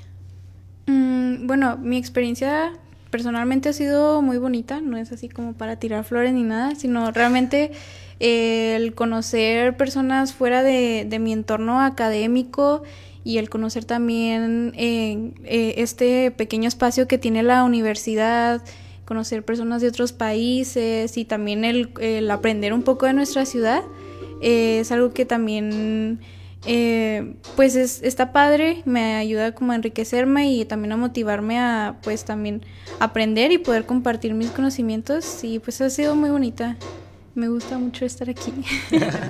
Mm, 0.88 1.48
bueno, 1.48 1.78
mi 1.78 1.98
experiencia 1.98 2.74
personalmente 3.10 3.70
ha 3.70 3.74
sido 3.74 4.22
muy 4.22 4.38
bonita, 4.38 4.82
no 4.82 4.98
es 4.98 5.12
así 5.12 5.30
como 5.30 5.54
para 5.54 5.76
tirar 5.76 6.04
flores 6.04 6.34
ni 6.34 6.44
nada, 6.44 6.76
sino 6.76 7.12
realmente 7.12 7.72
eh, 8.20 8.76
el 8.76 8.96
conocer 8.96 9.78
personas 9.78 10.34
fuera 10.34 10.64
de, 10.64 11.06
de, 11.08 11.20
mi 11.20 11.32
entorno 11.32 11.82
académico 11.82 12.84
y 13.24 13.38
el 13.38 13.50
conocer 13.50 13.86
también 13.86 14.74
eh, 14.76 15.32
eh, 15.44 15.76
este 15.78 16.32
pequeño 16.32 16.68
espacio 16.68 17.08
que 17.08 17.18
tiene 17.18 17.44
la 17.44 17.64
universidad, 17.64 18.62
conocer 19.06 19.44
personas 19.44 19.82
de 19.82 19.88
otros 19.88 20.14
países 20.14 21.18
y 21.18 21.26
también 21.26 21.66
el, 21.66 22.32
aprender 22.32 22.74
un 22.74 22.84
poco 22.84 23.06
de 23.06 23.14
nuestra 23.14 23.46
ciudad 23.46 23.84
eh, 24.42 24.80
es 24.80 24.92
algo 24.92 25.14
que 25.14 25.26
también 25.26 26.20
eh, 26.66 27.34
pues 27.56 27.76
es, 27.76 28.02
está 28.04 28.32
padre, 28.32 28.82
me 28.86 29.16
ayuda 29.16 29.54
como 29.54 29.74
a 29.74 29.76
enriquecerme 29.76 30.54
y 30.54 30.64
también 30.66 30.94
a 30.94 30.98
motivarme 30.98 31.60
a 31.60 31.98
pues 32.04 32.24
también 32.24 32.62
aprender 33.00 33.52
y 33.52 33.58
poder 33.58 33.86
compartir 33.86 34.34
mis 34.34 34.50
conocimientos 34.50 35.44
y 35.44 35.60
pues 35.60 35.82
ha 35.82 35.90
sido 35.90 36.16
muy 36.16 36.30
bonita. 36.30 36.78
Me 37.36 37.50
gusta 37.50 37.78
mucho 37.78 38.06
estar 38.06 38.30
aquí. 38.30 38.54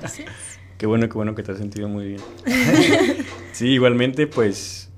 qué 0.77 0.85
bueno, 0.85 1.07
qué 1.07 1.13
bueno 1.13 1.33
que 1.33 1.41
te 1.41 1.53
has 1.53 1.57
sentido 1.57 1.87
muy 1.87 2.09
bien. 2.09 2.21
sí, 3.51 3.69
igualmente 3.69 4.27
pues 4.27 4.89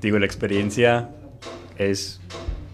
digo, 0.00 0.18
la 0.18 0.26
experiencia 0.26 1.10
es 1.78 2.20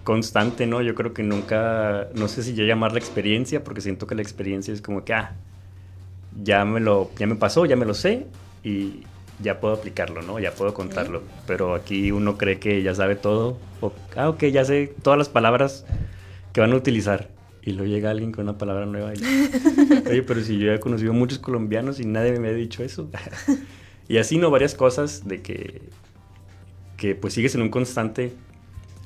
constante, 0.06 0.68
¿no? 0.68 0.82
Yo 0.82 0.94
creo 0.94 1.12
que 1.12 1.24
nunca, 1.24 2.06
no 2.14 2.28
sé 2.28 2.44
si 2.44 2.54
ya 2.54 2.62
llamarla 2.62 3.00
experiencia, 3.00 3.64
porque 3.64 3.80
siento 3.80 4.06
que 4.06 4.14
la 4.14 4.22
experiencia 4.22 4.72
es 4.72 4.80
como 4.80 5.04
que, 5.04 5.12
ah, 5.12 5.34
ya 6.44 6.64
me 6.64 6.78
lo, 6.78 7.10
ya 7.18 7.26
me 7.26 7.34
pasó, 7.34 7.66
ya 7.66 7.74
me 7.74 7.84
lo 7.84 7.92
sé 7.92 8.28
y 8.62 9.02
ya 9.42 9.58
puedo 9.58 9.74
aplicarlo, 9.74 10.22
¿no? 10.22 10.38
Ya 10.38 10.52
puedo 10.52 10.72
contarlo. 10.74 11.22
Pero 11.48 11.74
aquí 11.74 12.12
uno 12.12 12.38
cree 12.38 12.60
que 12.60 12.84
ya 12.84 12.94
sabe 12.94 13.16
todo, 13.16 13.58
o, 13.80 13.92
ah, 14.14 14.28
ok, 14.28 14.44
ya 14.44 14.64
sé 14.64 14.94
todas 15.02 15.18
las 15.18 15.28
palabras 15.28 15.84
que 16.52 16.60
van 16.60 16.72
a 16.72 16.76
utilizar. 16.76 17.28
Y 17.64 17.72
luego 17.72 17.92
llega 17.92 18.10
alguien 18.10 18.30
con 18.30 18.44
una 18.44 18.56
palabra 18.56 18.86
nueva 18.86 19.12
y, 19.12 19.18
oye, 20.08 20.22
pero 20.22 20.40
si 20.40 20.56
yo 20.56 20.72
he 20.72 20.78
conocido 20.78 21.14
muchos 21.14 21.40
colombianos 21.40 21.98
y 21.98 22.04
nadie 22.04 22.38
me 22.38 22.50
ha 22.50 22.52
dicho 22.52 22.84
eso. 22.84 23.10
y 24.08 24.18
así, 24.18 24.38
¿no? 24.38 24.52
Varias 24.52 24.76
cosas 24.76 25.26
de 25.26 25.42
que, 25.42 25.82
que 26.96 27.16
pues 27.16 27.34
sigues 27.34 27.56
en 27.56 27.62
un 27.62 27.70
constante 27.70 28.32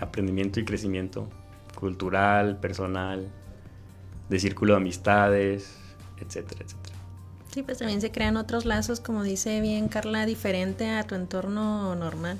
aprendimiento 0.01 0.61
y 0.61 0.65
crecimiento 0.65 1.29
cultural, 1.75 2.59
personal, 2.59 3.29
de 4.29 4.41
círculo 4.41 4.75
de 4.75 4.79
amistades, 4.79 5.75
etcétera, 6.19 6.65
etcétera. 6.65 6.97
Sí, 7.53 7.63
pues 7.63 7.79
también 7.79 8.01
se 8.01 8.13
crean 8.13 8.37
otros 8.37 8.65
lazos, 8.65 9.01
como 9.01 9.25
dice 9.25 9.61
bien 9.61 9.89
Carla, 9.89 10.25
diferente 10.25 10.89
a 10.91 11.03
tu 11.03 11.17
entorno 11.17 11.95
normal. 11.97 12.39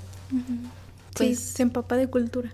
Pues, 1.15 1.39
sí, 1.39 1.53
se 1.53 1.63
empapa 1.63 1.97
de 1.97 2.07
cultura. 2.07 2.51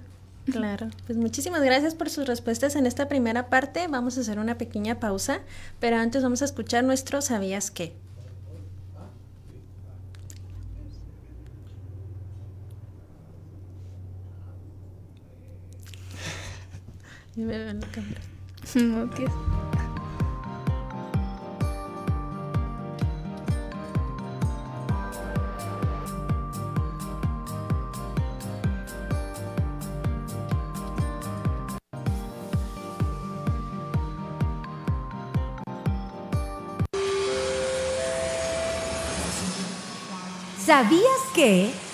Claro, 0.52 0.88
pues 1.06 1.18
muchísimas 1.18 1.62
gracias 1.62 1.94
por 1.94 2.10
sus 2.10 2.26
respuestas 2.26 2.76
en 2.76 2.86
esta 2.86 3.10
primera 3.10 3.48
parte. 3.48 3.88
Vamos 3.88 4.18
a 4.18 4.22
hacer 4.22 4.40
una 4.40 4.58
pequeña 4.58 5.00
pausa, 5.00 5.42
pero 5.80 5.98
antes 5.98 6.24
vamos 6.24 6.42
a 6.42 6.46
escuchar 6.46 6.84
nuestro 6.84 7.22
¿Sabías 7.22 7.70
qué? 7.70 7.94
Y 17.38 17.42
me 17.42 17.56
veo 17.56 17.70
en 17.70 17.80
la 17.80 17.88
cámara. 17.88 18.22
No, 18.76 19.08
tío. 19.12 19.28
¿Sabías 40.66 41.02
que... 41.34 41.87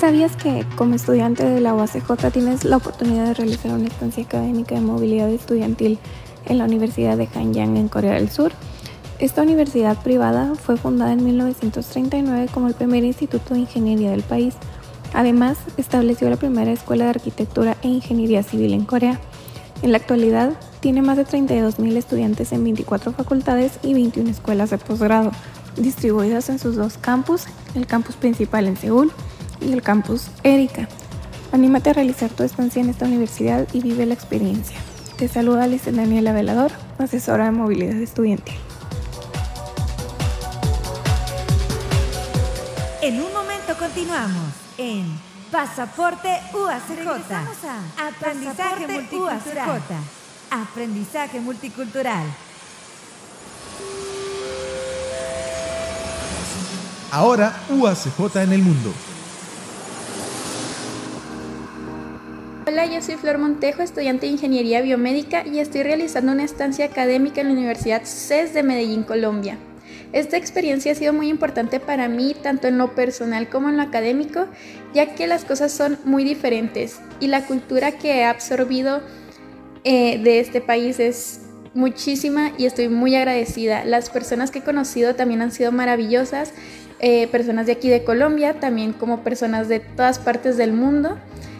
¿Sabías 0.00 0.36
que 0.36 0.66
como 0.76 0.94
estudiante 0.94 1.42
de 1.42 1.58
la 1.58 1.74
UACJ 1.74 2.30
tienes 2.30 2.64
la 2.64 2.76
oportunidad 2.76 3.28
de 3.28 3.34
realizar 3.34 3.72
una 3.72 3.86
estancia 3.86 4.24
académica 4.24 4.74
de 4.74 4.82
movilidad 4.82 5.30
estudiantil 5.30 5.98
en 6.44 6.58
la 6.58 6.64
Universidad 6.64 7.16
de 7.16 7.26
Hanyang 7.34 7.78
en 7.78 7.88
Corea 7.88 8.12
del 8.12 8.28
Sur? 8.28 8.52
Esta 9.20 9.40
universidad 9.40 10.02
privada 10.02 10.54
fue 10.54 10.76
fundada 10.76 11.14
en 11.14 11.24
1939 11.24 12.48
como 12.52 12.68
el 12.68 12.74
primer 12.74 13.04
instituto 13.04 13.54
de 13.54 13.60
ingeniería 13.60 14.10
del 14.10 14.22
país. 14.22 14.54
Además, 15.14 15.56
estableció 15.78 16.28
la 16.28 16.36
primera 16.36 16.72
escuela 16.72 17.04
de 17.04 17.10
arquitectura 17.10 17.78
e 17.80 17.88
ingeniería 17.88 18.42
civil 18.42 18.74
en 18.74 18.84
Corea. 18.84 19.18
En 19.80 19.92
la 19.92 19.96
actualidad, 19.96 20.52
tiene 20.80 21.00
más 21.00 21.16
de 21.16 21.24
32.000 21.24 21.96
estudiantes 21.96 22.52
en 22.52 22.62
24 22.64 23.12
facultades 23.12 23.78
y 23.82 23.94
21 23.94 24.28
escuelas 24.28 24.68
de 24.68 24.76
posgrado, 24.76 25.30
distribuidas 25.78 26.50
en 26.50 26.58
sus 26.58 26.76
dos 26.76 26.98
campus, 26.98 27.44
el 27.74 27.86
campus 27.86 28.16
principal 28.16 28.66
en 28.66 28.76
Seúl 28.76 29.10
y 29.60 29.72
el 29.72 29.82
campus 29.82 30.28
Erika. 30.42 30.88
Anímate 31.52 31.90
a 31.90 31.92
realizar 31.92 32.30
tu 32.30 32.42
estancia 32.42 32.82
en 32.82 32.90
esta 32.90 33.06
universidad 33.06 33.66
y 33.72 33.80
vive 33.80 34.06
la 34.06 34.14
experiencia. 34.14 34.76
Te 35.16 35.28
saluda 35.28 35.64
Alice 35.64 35.90
Daniela 35.90 36.32
Velador, 36.32 36.70
asesora 36.98 37.46
de 37.46 37.52
movilidad 37.52 37.96
estudiantil. 37.96 38.56
En 43.00 43.22
un 43.22 43.32
momento 43.32 43.74
continuamos 43.78 44.52
en 44.78 45.06
Pasaporte 45.50 46.28
UACJ. 46.52 47.32
A 47.32 48.08
Aprendizaje 48.08 48.88
multicultural. 48.88 49.82
Aprendizaje 50.50 51.40
multicultural. 51.40 52.26
Ahora 57.12 57.56
UACJ 57.70 58.36
en 58.42 58.52
el 58.52 58.62
mundo. 58.62 58.92
Hola, 62.78 62.92
yo 62.92 63.00
soy 63.00 63.14
Flor 63.14 63.38
Montejo, 63.38 63.80
estudiante 63.80 64.26
de 64.26 64.32
Ingeniería 64.32 64.82
Biomédica 64.82 65.46
y 65.46 65.60
estoy 65.60 65.82
realizando 65.82 66.32
una 66.32 66.44
estancia 66.44 66.84
académica 66.84 67.40
en 67.40 67.46
la 67.46 67.54
Universidad 67.54 68.02
CES 68.04 68.52
de 68.52 68.62
Medellín, 68.62 69.02
Colombia. 69.02 69.56
Esta 70.12 70.36
experiencia 70.36 70.92
ha 70.92 70.94
sido 70.94 71.14
muy 71.14 71.30
importante 71.30 71.80
para 71.80 72.06
mí, 72.08 72.36
tanto 72.42 72.68
en 72.68 72.76
lo 72.76 72.94
personal 72.94 73.48
como 73.48 73.70
en 73.70 73.78
lo 73.78 73.82
académico, 73.82 74.44
ya 74.92 75.14
que 75.14 75.26
las 75.26 75.46
cosas 75.46 75.72
son 75.72 75.96
muy 76.04 76.22
diferentes 76.22 77.00
y 77.18 77.28
la 77.28 77.46
cultura 77.46 77.92
que 77.92 78.16
he 78.16 78.24
absorbido 78.26 79.00
eh, 79.84 80.18
de 80.22 80.40
este 80.40 80.60
país 80.60 81.00
es 81.00 81.46
muchísima 81.72 82.52
y 82.58 82.66
estoy 82.66 82.90
muy 82.90 83.14
agradecida. 83.14 83.86
Las 83.86 84.10
personas 84.10 84.50
que 84.50 84.58
he 84.58 84.62
conocido 84.62 85.14
también 85.14 85.40
han 85.40 85.50
sido 85.50 85.72
maravillosas, 85.72 86.52
eh, 86.98 87.26
personas 87.28 87.64
de 87.64 87.72
aquí 87.72 87.88
de 87.88 88.04
Colombia, 88.04 88.60
también 88.60 88.92
como 88.92 89.22
personas 89.22 89.66
de 89.68 89.80
todas 89.80 90.18
partes 90.18 90.58
del 90.58 90.74
mundo, 90.74 91.16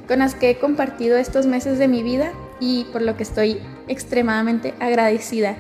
con 0.07 0.21
las 0.21 0.35
que 0.35 0.51
he 0.51 0.59
compartido 0.59 1.17
estos 1.17 1.47
meses 1.47 1.79
de 1.79 1.89
mi 1.89 2.03
vida 2.03 2.33
y 2.61 2.85
por 2.93 3.03
lo 3.03 3.17
que 3.17 3.23
estoy 3.23 3.59
extremadamente 3.89 4.75
agradecida. 4.81 5.57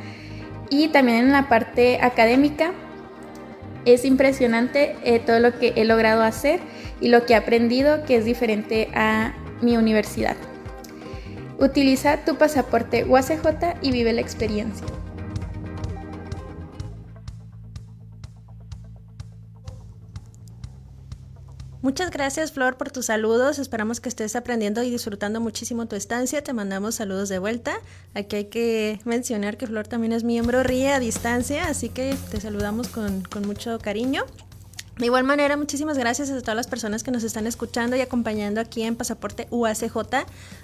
Y 0.70 0.88
también 0.88 1.18
en 1.18 1.32
la 1.32 1.48
parte 1.48 2.00
académica, 2.00 2.72
es 3.86 4.04
impresionante 4.04 4.96
eh, 5.04 5.20
todo 5.20 5.38
lo 5.38 5.58
que 5.58 5.72
he 5.76 5.84
logrado 5.84 6.22
hacer 6.22 6.60
y 7.00 7.08
lo 7.08 7.24
que 7.24 7.32
he 7.32 7.36
aprendido 7.36 8.04
que 8.04 8.16
es 8.16 8.24
diferente 8.24 8.88
a 8.94 9.32
mi 9.62 9.76
universidad. 9.76 10.36
Utiliza 11.58 12.18
tu 12.24 12.36
pasaporte 12.36 13.04
UACJ 13.04 13.78
y 13.80 13.92
vive 13.92 14.12
la 14.12 14.20
experiencia. 14.20 14.86
Muchas 21.86 22.10
gracias 22.10 22.50
Flor 22.50 22.76
por 22.76 22.90
tus 22.90 23.06
saludos. 23.06 23.60
Esperamos 23.60 24.00
que 24.00 24.08
estés 24.08 24.34
aprendiendo 24.34 24.82
y 24.82 24.90
disfrutando 24.90 25.40
muchísimo 25.40 25.86
tu 25.86 25.94
estancia. 25.94 26.42
Te 26.42 26.52
mandamos 26.52 26.96
saludos 26.96 27.28
de 27.28 27.38
vuelta. 27.38 27.76
Aquí 28.12 28.34
hay 28.34 28.44
que 28.46 28.98
mencionar 29.04 29.56
que 29.56 29.68
Flor 29.68 29.86
también 29.86 30.12
es 30.12 30.24
miembro 30.24 30.64
RIE 30.64 30.88
a 30.88 30.98
distancia, 30.98 31.68
así 31.68 31.88
que 31.88 32.16
te 32.32 32.40
saludamos 32.40 32.88
con, 32.88 33.22
con 33.22 33.46
mucho 33.46 33.78
cariño. 33.78 34.24
De 34.98 35.04
igual 35.04 35.24
manera, 35.24 35.58
muchísimas 35.58 35.98
gracias 35.98 36.30
a 36.30 36.40
todas 36.40 36.56
las 36.56 36.66
personas 36.66 37.04
que 37.04 37.10
nos 37.10 37.22
están 37.22 37.46
escuchando 37.46 37.96
y 37.96 38.00
acompañando 38.00 38.62
aquí 38.62 38.82
en 38.82 38.96
Pasaporte 38.96 39.46
UACJ, 39.50 39.94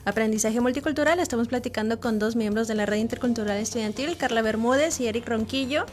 Aprendizaje 0.07 0.61
Multicultural. 0.61 1.21
Estamos 1.21 1.49
platicando 1.49 2.01
con 2.01 2.19
dos 2.19 2.35
miembros 2.35 2.67
de 2.67 2.75
la 2.75 2.87
Red 2.87 2.97
Intercultural 2.97 3.59
Estudiantil, 3.59 4.17
Carla 4.17 4.41
Bermúdez 4.41 4.99
y 5.01 5.07
Eric 5.07 5.29
Ronquillo. 5.29 5.85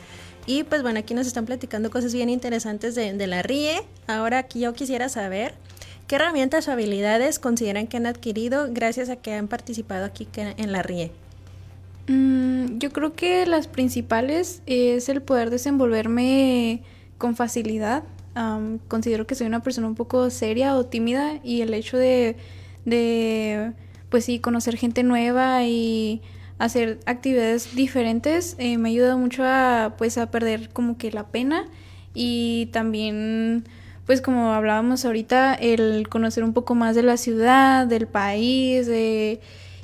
Y 0.50 0.64
pues 0.64 0.82
bueno, 0.82 0.98
aquí 0.98 1.14
nos 1.14 1.28
están 1.28 1.46
platicando 1.46 1.92
cosas 1.92 2.12
bien 2.12 2.28
interesantes 2.28 2.96
de, 2.96 3.14
de 3.14 3.28
la 3.28 3.44
RIE. 3.44 3.84
Ahora 4.08 4.40
aquí 4.40 4.62
yo 4.62 4.74
quisiera 4.74 5.08
saber 5.08 5.54
qué 6.08 6.16
herramientas 6.16 6.68
o 6.68 6.72
habilidades 6.72 7.38
consideran 7.38 7.86
que 7.86 7.98
han 7.98 8.08
adquirido 8.08 8.68
gracias 8.72 9.10
a 9.10 9.16
que 9.16 9.36
han 9.36 9.48
participado 9.48 10.06
aquí 10.06 10.28
en 10.36 10.72
la 10.72 10.82
RIE. 10.82 11.12
Mm, 12.08 12.80
yo 12.80 12.92
creo 12.92 13.14
que 13.14 13.46
las 13.46 13.68
principales 13.68 14.64
es 14.66 15.08
el 15.08 15.22
poder 15.22 15.52
desenvolverme 15.52 16.82
con 17.20 17.36
facilidad 17.36 18.04
considero 18.88 19.28
que 19.28 19.36
soy 19.36 19.46
una 19.46 19.62
persona 19.62 19.86
un 19.88 19.96
poco 19.96 20.30
seria 20.32 20.76
o 20.76 20.86
tímida 20.86 21.40
y 21.44 21.62
el 21.62 21.74
hecho 21.74 21.98
de, 21.98 22.38
de 22.86 23.74
pues 24.10 24.26
sí, 24.26 24.40
conocer 24.40 24.78
gente 24.78 25.04
nueva 25.04 25.66
y 25.66 26.22
hacer 26.60 27.00
actividades 27.06 27.76
diferentes 27.76 28.56
eh, 28.60 28.78
me 28.78 28.90
ha 28.90 28.92
ayudado 28.92 29.18
mucho 29.18 29.44
a 29.46 29.96
pues 29.98 30.18
a 30.18 30.30
perder 30.30 30.70
como 30.70 30.98
que 30.98 31.12
la 31.12 31.28
pena 31.28 31.66
y 32.14 32.68
también 32.68 33.64
pues 34.06 34.22
como 34.22 34.54
hablábamos 34.54 35.06
ahorita 35.06 35.56
el 35.56 36.08
conocer 36.10 36.44
un 36.44 36.54
poco 36.54 36.76
más 36.76 36.96
de 36.96 37.04
la 37.04 37.18
ciudad 37.18 37.88
del 37.88 38.08
país 38.08 38.90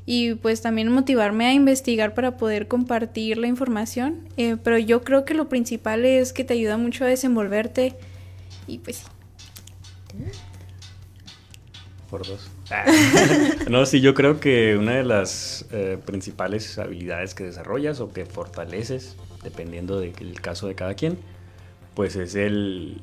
y 0.07 0.35
pues 0.35 0.61
también 0.61 0.91
motivarme 0.91 1.45
a 1.47 1.53
investigar 1.53 2.13
para 2.13 2.37
poder 2.37 2.67
compartir 2.67 3.37
la 3.37 3.47
información 3.47 4.27
eh, 4.35 4.57
pero 4.61 4.77
yo 4.77 5.03
creo 5.03 5.23
que 5.23 5.33
lo 5.33 5.47
principal 5.47 6.03
es 6.05 6.33
que 6.33 6.43
te 6.43 6.53
ayuda 6.53 6.77
mucho 6.77 7.05
a 7.05 7.07
desenvolverte 7.07 7.95
y 8.67 8.79
pues. 8.79 9.03
Por 12.09 12.25
dos. 12.25 12.54
No, 13.69 13.85
sí, 13.85 14.01
yo 14.01 14.13
creo 14.13 14.39
que 14.39 14.77
una 14.77 14.93
de 14.93 15.03
las 15.03 15.65
eh, 15.71 15.97
principales 16.03 16.77
habilidades 16.77 17.33
que 17.33 17.43
desarrollas 17.43 17.99
o 17.99 18.11
que 18.11 18.25
fortaleces, 18.25 19.15
dependiendo 19.43 19.99
del 19.99 20.41
caso 20.41 20.67
de 20.67 20.75
cada 20.75 20.93
quien, 20.95 21.17
pues 21.93 22.15
es 22.15 22.35
el, 22.35 22.99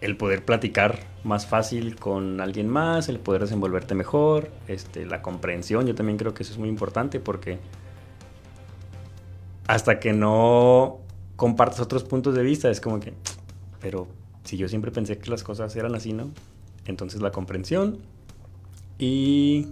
el 0.00 0.16
poder 0.16 0.44
platicar 0.44 0.98
más 1.24 1.46
fácil 1.46 1.96
con 1.96 2.40
alguien 2.40 2.68
más, 2.68 3.08
el 3.08 3.18
poder 3.18 3.42
desenvolverte 3.42 3.94
mejor, 3.94 4.50
este, 4.68 5.04
la 5.04 5.22
comprensión, 5.22 5.86
yo 5.86 5.94
también 5.94 6.18
creo 6.18 6.34
que 6.34 6.42
eso 6.42 6.52
es 6.52 6.58
muy 6.58 6.68
importante 6.68 7.20
porque 7.20 7.58
hasta 9.66 10.00
que 10.00 10.12
no 10.12 10.98
compartes 11.36 11.80
otros 11.80 12.04
puntos 12.04 12.34
de 12.34 12.42
vista, 12.42 12.70
es 12.70 12.80
como 12.80 13.00
que, 13.00 13.12
pero 13.80 14.08
si 14.44 14.56
yo 14.56 14.68
siempre 14.68 14.90
pensé 14.90 15.18
que 15.18 15.30
las 15.30 15.42
cosas 15.42 15.74
eran 15.76 15.94
así, 15.94 16.12
¿no? 16.12 16.30
Entonces 16.86 17.20
la 17.20 17.30
comprensión 17.30 17.98
y... 18.98 19.68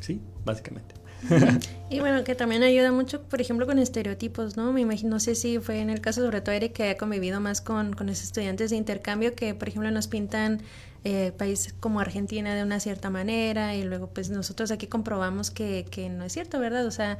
Sí, 0.00 0.20
básicamente. 0.44 0.94
y 1.90 2.00
bueno, 2.00 2.24
que 2.24 2.34
también 2.34 2.62
ayuda 2.62 2.92
mucho, 2.92 3.22
por 3.22 3.40
ejemplo, 3.40 3.66
con 3.66 3.78
estereotipos, 3.78 4.56
¿no? 4.56 4.72
Me 4.72 4.82
imagino, 4.82 5.10
no 5.10 5.20
sé 5.20 5.34
si 5.34 5.58
fue 5.58 5.80
en 5.80 5.90
el 5.90 6.00
caso 6.00 6.22
sobre 6.22 6.40
todo 6.40 6.54
Eric 6.54 6.72
que 6.72 6.90
ha 6.90 6.96
convivido 6.96 7.40
más 7.40 7.60
con, 7.60 7.94
con 7.94 8.08
esos 8.08 8.24
estudiantes 8.24 8.70
de 8.70 8.76
intercambio 8.76 9.34
que, 9.34 9.54
por 9.54 9.68
ejemplo, 9.68 9.90
nos 9.90 10.06
pintan 10.06 10.60
eh, 11.04 11.32
países 11.36 11.74
como 11.80 12.00
Argentina 12.00 12.54
de 12.54 12.62
una 12.62 12.80
cierta 12.80 13.10
manera 13.10 13.74
y 13.74 13.84
luego 13.84 14.08
pues 14.08 14.30
nosotros 14.30 14.70
aquí 14.70 14.86
comprobamos 14.86 15.50
que, 15.50 15.86
que 15.90 16.08
no 16.08 16.24
es 16.24 16.32
cierto, 16.32 16.58
¿verdad? 16.58 16.86
O 16.86 16.90
sea, 16.90 17.18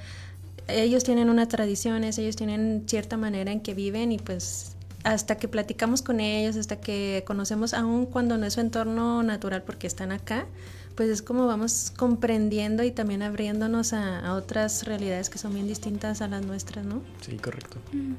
ellos 0.68 1.04
tienen 1.04 1.28
unas 1.28 1.48
tradiciones, 1.48 2.18
ellos 2.18 2.36
tienen 2.36 2.84
cierta 2.86 3.16
manera 3.16 3.52
en 3.52 3.60
que 3.60 3.74
viven 3.74 4.12
y 4.12 4.18
pues 4.18 4.76
hasta 5.04 5.36
que 5.36 5.48
platicamos 5.48 6.02
con 6.02 6.18
ellos, 6.18 6.56
hasta 6.56 6.80
que 6.80 7.22
conocemos, 7.26 7.74
aún 7.74 8.06
cuando 8.06 8.38
no 8.38 8.46
es 8.46 8.54
su 8.54 8.60
entorno 8.60 9.22
natural 9.22 9.62
porque 9.62 9.86
están 9.86 10.10
acá, 10.12 10.46
pues 10.94 11.10
es 11.10 11.22
como 11.22 11.46
vamos 11.46 11.92
comprendiendo 11.96 12.82
y 12.82 12.90
también 12.90 13.22
abriéndonos 13.22 13.92
a, 13.92 14.34
otras 14.34 14.84
realidades 14.86 15.28
que 15.28 15.38
son 15.38 15.54
bien 15.54 15.68
distintas 15.68 16.22
a 16.22 16.28
las 16.28 16.44
nuestras, 16.44 16.84
¿no? 16.86 17.02
Sí, 17.20 17.36
correcto. 17.36 17.76
Mm. 17.92 18.14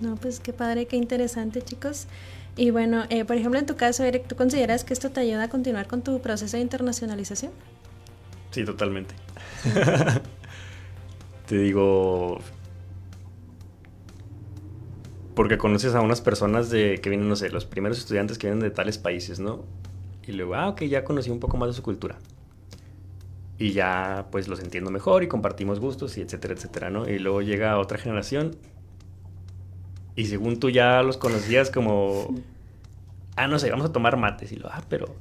No, 0.00 0.14
pues 0.16 0.38
qué 0.38 0.52
padre, 0.52 0.86
qué 0.86 0.96
interesante, 0.96 1.60
chicos. 1.60 2.06
Y 2.56 2.70
bueno, 2.70 3.04
eh, 3.08 3.24
por 3.24 3.36
ejemplo, 3.36 3.58
en 3.58 3.66
tu 3.66 3.76
caso, 3.76 4.04
Eric, 4.04 4.28
¿tú 4.28 4.36
consideras 4.36 4.84
que 4.84 4.92
esto 4.92 5.10
te 5.10 5.20
ayuda 5.20 5.44
a 5.44 5.48
continuar 5.48 5.88
con 5.88 6.02
tu 6.02 6.20
proceso 6.20 6.56
de 6.56 6.62
internacionalización? 6.62 7.52
Sí, 8.52 8.64
totalmente. 8.64 9.14
te 11.46 11.58
digo, 11.58 12.40
porque 15.38 15.56
conoces 15.56 15.94
a 15.94 16.00
unas 16.00 16.20
personas 16.20 16.68
de 16.68 17.00
que 17.00 17.10
vienen, 17.10 17.28
no 17.28 17.36
sé, 17.36 17.48
los 17.50 17.64
primeros 17.64 17.96
estudiantes 17.96 18.38
que 18.38 18.48
vienen 18.48 18.58
de 18.58 18.72
tales 18.72 18.98
países, 18.98 19.38
¿no? 19.38 19.64
Y 20.26 20.32
luego, 20.32 20.56
ah, 20.56 20.66
ok, 20.66 20.82
ya 20.82 21.04
conocí 21.04 21.30
un 21.30 21.38
poco 21.38 21.56
más 21.56 21.68
de 21.68 21.74
su 21.74 21.82
cultura. 21.84 22.18
Y 23.56 23.70
ya, 23.70 24.26
pues, 24.32 24.48
los 24.48 24.58
entiendo 24.58 24.90
mejor 24.90 25.22
y 25.22 25.28
compartimos 25.28 25.78
gustos 25.78 26.18
y 26.18 26.22
etcétera, 26.22 26.54
etcétera, 26.54 26.90
¿no? 26.90 27.08
Y 27.08 27.20
luego 27.20 27.40
llega 27.40 27.78
otra 27.78 27.98
generación 27.98 28.56
y 30.16 30.24
según 30.24 30.58
tú 30.58 30.70
ya 30.70 31.04
los 31.04 31.16
conocías 31.18 31.70
como, 31.70 32.34
ah, 33.36 33.46
no 33.46 33.60
sé, 33.60 33.70
vamos 33.70 33.86
a 33.86 33.92
tomar 33.92 34.16
mates. 34.16 34.50
Y 34.50 34.56
lo, 34.56 34.66
ah, 34.66 34.82
pero, 34.88 35.14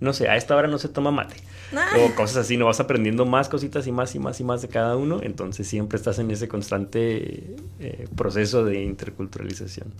no 0.00 0.12
sé, 0.12 0.28
a 0.28 0.36
esta 0.36 0.54
hora 0.54 0.68
no 0.68 0.76
se 0.76 0.90
toma 0.90 1.12
mate. 1.12 1.36
O 1.72 2.14
cosas 2.14 2.38
así, 2.38 2.56
no 2.56 2.66
vas 2.66 2.80
aprendiendo 2.80 3.26
más 3.26 3.48
cositas 3.48 3.86
y 3.86 3.92
más 3.92 4.14
y 4.14 4.18
más 4.18 4.40
y 4.40 4.44
más 4.44 4.62
de 4.62 4.68
cada 4.68 4.96
uno, 4.96 5.20
entonces 5.22 5.66
siempre 5.66 5.96
estás 5.96 6.18
en 6.18 6.30
ese 6.30 6.48
constante 6.48 7.56
eh, 7.80 8.08
proceso 8.14 8.64
de 8.64 8.82
interculturalización. 8.82 9.92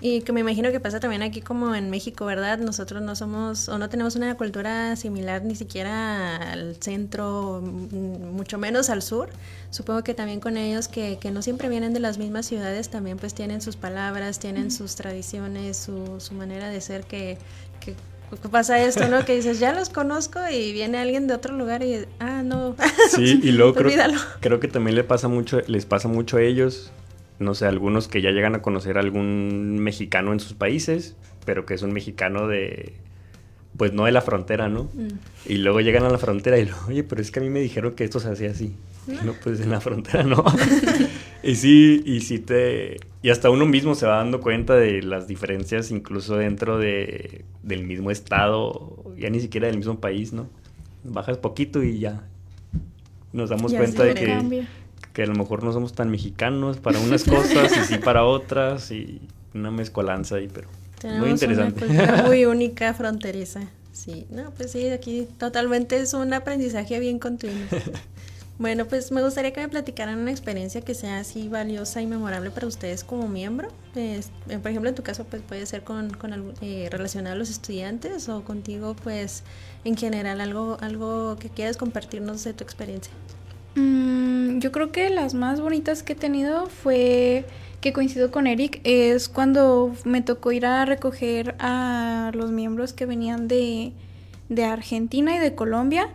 Y 0.00 0.20
que 0.20 0.32
me 0.32 0.40
imagino 0.40 0.70
que 0.70 0.80
pasa 0.80 1.00
también 1.00 1.22
aquí 1.22 1.40
como 1.40 1.74
en 1.74 1.88
México, 1.88 2.26
¿verdad? 2.26 2.58
Nosotros 2.58 3.00
no 3.00 3.16
somos 3.16 3.70
o 3.70 3.78
no 3.78 3.88
tenemos 3.88 4.16
una 4.16 4.36
cultura 4.36 4.96
similar 4.96 5.42
ni 5.44 5.54
siquiera 5.54 6.36
al 6.36 6.76
centro, 6.76 7.62
mm, 7.64 8.36
mucho 8.36 8.58
menos 8.58 8.90
al 8.90 9.00
sur. 9.00 9.30
Supongo 9.70 10.04
que 10.04 10.12
también 10.12 10.40
con 10.40 10.58
ellos 10.58 10.88
que, 10.88 11.18
que 11.18 11.30
no 11.30 11.40
siempre 11.40 11.70
vienen 11.70 11.94
de 11.94 12.00
las 12.00 12.18
mismas 12.18 12.44
ciudades, 12.44 12.90
también 12.90 13.16
pues 13.16 13.32
tienen 13.32 13.62
sus 13.62 13.76
palabras, 13.76 14.40
tienen 14.40 14.70
sus 14.70 14.94
tradiciones, 14.94 15.78
su, 15.78 16.20
su 16.20 16.34
manera 16.34 16.68
de 16.68 16.82
ser 16.82 17.04
que, 17.04 17.38
que 17.63 17.63
pasa 18.36 18.82
esto, 18.82 19.08
¿no? 19.08 19.24
Que 19.24 19.36
dices, 19.36 19.58
ya 19.58 19.72
los 19.72 19.90
conozco 19.90 20.38
y 20.50 20.72
viene 20.72 20.98
alguien 20.98 21.26
de 21.26 21.34
otro 21.34 21.56
lugar 21.56 21.82
y, 21.82 22.04
ah, 22.20 22.42
no. 22.42 22.76
Sí, 23.10 23.40
y 23.42 23.52
luego 23.52 23.74
creo, 23.74 23.90
creo, 24.40 24.60
que 24.60 24.68
también 24.68 24.96
le 24.96 25.04
pasa 25.04 25.28
mucho, 25.28 25.60
les 25.66 25.86
pasa 25.86 26.08
mucho 26.08 26.36
a 26.36 26.42
ellos, 26.42 26.92
no 27.38 27.54
sé, 27.54 27.66
algunos 27.66 28.08
que 28.08 28.22
ya 28.22 28.30
llegan 28.30 28.54
a 28.54 28.62
conocer 28.62 28.96
a 28.96 29.00
algún 29.00 29.78
mexicano 29.78 30.32
en 30.32 30.40
sus 30.40 30.54
países, 30.54 31.16
pero 31.44 31.66
que 31.66 31.74
es 31.74 31.82
un 31.82 31.92
mexicano 31.92 32.48
de, 32.48 32.94
pues 33.76 33.92
no 33.92 34.04
de 34.04 34.12
la 34.12 34.22
frontera, 34.22 34.68
¿no? 34.68 34.84
Mm. 34.84 35.08
Y 35.46 35.56
luego 35.56 35.80
llegan 35.80 36.04
a 36.04 36.10
la 36.10 36.18
frontera 36.18 36.58
y, 36.58 36.70
oye, 36.88 37.02
pero 37.04 37.20
es 37.20 37.30
que 37.30 37.40
a 37.40 37.42
mí 37.42 37.50
me 37.50 37.60
dijeron 37.60 37.94
que 37.94 38.04
esto 38.04 38.20
se 38.20 38.30
hacía 38.30 38.50
así. 38.50 38.74
No, 39.06 39.34
pues 39.42 39.60
en 39.60 39.70
la 39.70 39.80
frontera 39.80 40.22
no. 40.22 40.44
y 41.42 41.54
sí, 41.56 42.02
y 42.06 42.20
sí 42.20 42.38
te... 42.38 42.98
Y 43.24 43.30
hasta 43.30 43.48
uno 43.48 43.64
mismo 43.64 43.94
se 43.94 44.04
va 44.04 44.16
dando 44.16 44.42
cuenta 44.42 44.74
de 44.74 45.00
las 45.00 45.26
diferencias 45.26 45.90
incluso 45.90 46.36
dentro 46.36 46.76
de, 46.76 47.46
del 47.62 47.82
mismo 47.82 48.10
estado, 48.10 49.02
ya 49.16 49.30
ni 49.30 49.40
siquiera 49.40 49.66
del 49.66 49.78
mismo 49.78 49.98
país, 49.98 50.34
¿no? 50.34 50.46
Bajas 51.04 51.38
poquito 51.38 51.82
y 51.82 52.00
ya 52.00 52.22
nos 53.32 53.48
damos 53.48 53.72
cuenta 53.72 54.04
de 54.04 54.12
que, 54.12 54.66
que 55.14 55.22
a 55.22 55.26
lo 55.26 55.32
mejor 55.36 55.64
no 55.64 55.72
somos 55.72 55.94
tan 55.94 56.10
mexicanos 56.10 56.76
para 56.76 56.98
unas 56.98 57.24
cosas 57.28 57.74
y 57.74 57.94
sí 57.94 57.96
para 57.96 58.24
otras 58.24 58.90
y 58.90 59.22
una 59.54 59.70
mezcolanza 59.70 60.36
ahí, 60.36 60.50
pero 60.52 60.68
muy 61.18 61.30
interesante. 61.30 61.86
muy 62.26 62.44
única, 62.44 62.92
fronteriza. 62.92 63.62
Sí, 63.92 64.26
no, 64.28 64.50
pues 64.50 64.72
sí, 64.72 64.90
aquí 64.90 65.26
totalmente 65.38 65.96
es 65.98 66.12
un 66.12 66.34
aprendizaje 66.34 67.00
bien 67.00 67.18
continuo. 67.18 67.68
Bueno, 68.56 68.86
pues 68.86 69.10
me 69.10 69.20
gustaría 69.20 69.52
que 69.52 69.60
me 69.60 69.68
platicaran 69.68 70.18
una 70.18 70.30
experiencia 70.30 70.80
que 70.80 70.94
sea 70.94 71.18
así 71.18 71.48
valiosa 71.48 72.00
y 72.02 72.06
memorable 72.06 72.50
para 72.52 72.68
ustedes 72.68 73.02
como 73.02 73.26
miembro. 73.26 73.68
Eh, 73.96 74.20
por 74.62 74.70
ejemplo, 74.70 74.88
en 74.88 74.94
tu 74.94 75.02
caso, 75.02 75.24
pues 75.24 75.42
puede 75.42 75.66
ser 75.66 75.82
con, 75.82 76.12
eh, 76.60 76.88
relacionado 76.90 77.34
a 77.34 77.38
los 77.38 77.50
estudiantes 77.50 78.28
o 78.28 78.44
contigo, 78.44 78.94
pues 79.02 79.42
en 79.84 79.96
general, 79.96 80.40
algo, 80.40 80.76
algo 80.80 81.36
que 81.36 81.48
quieras 81.48 81.76
compartirnos 81.76 82.44
de 82.44 82.54
tu 82.54 82.62
experiencia. 82.62 83.12
Mm, 83.74 84.60
yo 84.60 84.70
creo 84.70 84.92
que 84.92 85.10
las 85.10 85.34
más 85.34 85.60
bonitas 85.60 86.04
que 86.04 86.12
he 86.12 86.16
tenido 86.16 86.66
fue 86.66 87.44
que 87.80 87.92
coincido 87.92 88.30
con 88.30 88.46
Eric, 88.46 88.80
es 88.84 89.28
cuando 89.28 89.94
me 90.04 90.22
tocó 90.22 90.52
ir 90.52 90.64
a 90.64 90.86
recoger 90.86 91.54
a 91.58 92.30
los 92.32 92.50
miembros 92.50 92.94
que 92.94 93.04
venían 93.04 93.46
de, 93.46 93.92
de 94.48 94.64
Argentina 94.64 95.36
y 95.36 95.38
de 95.38 95.54
Colombia 95.54 96.08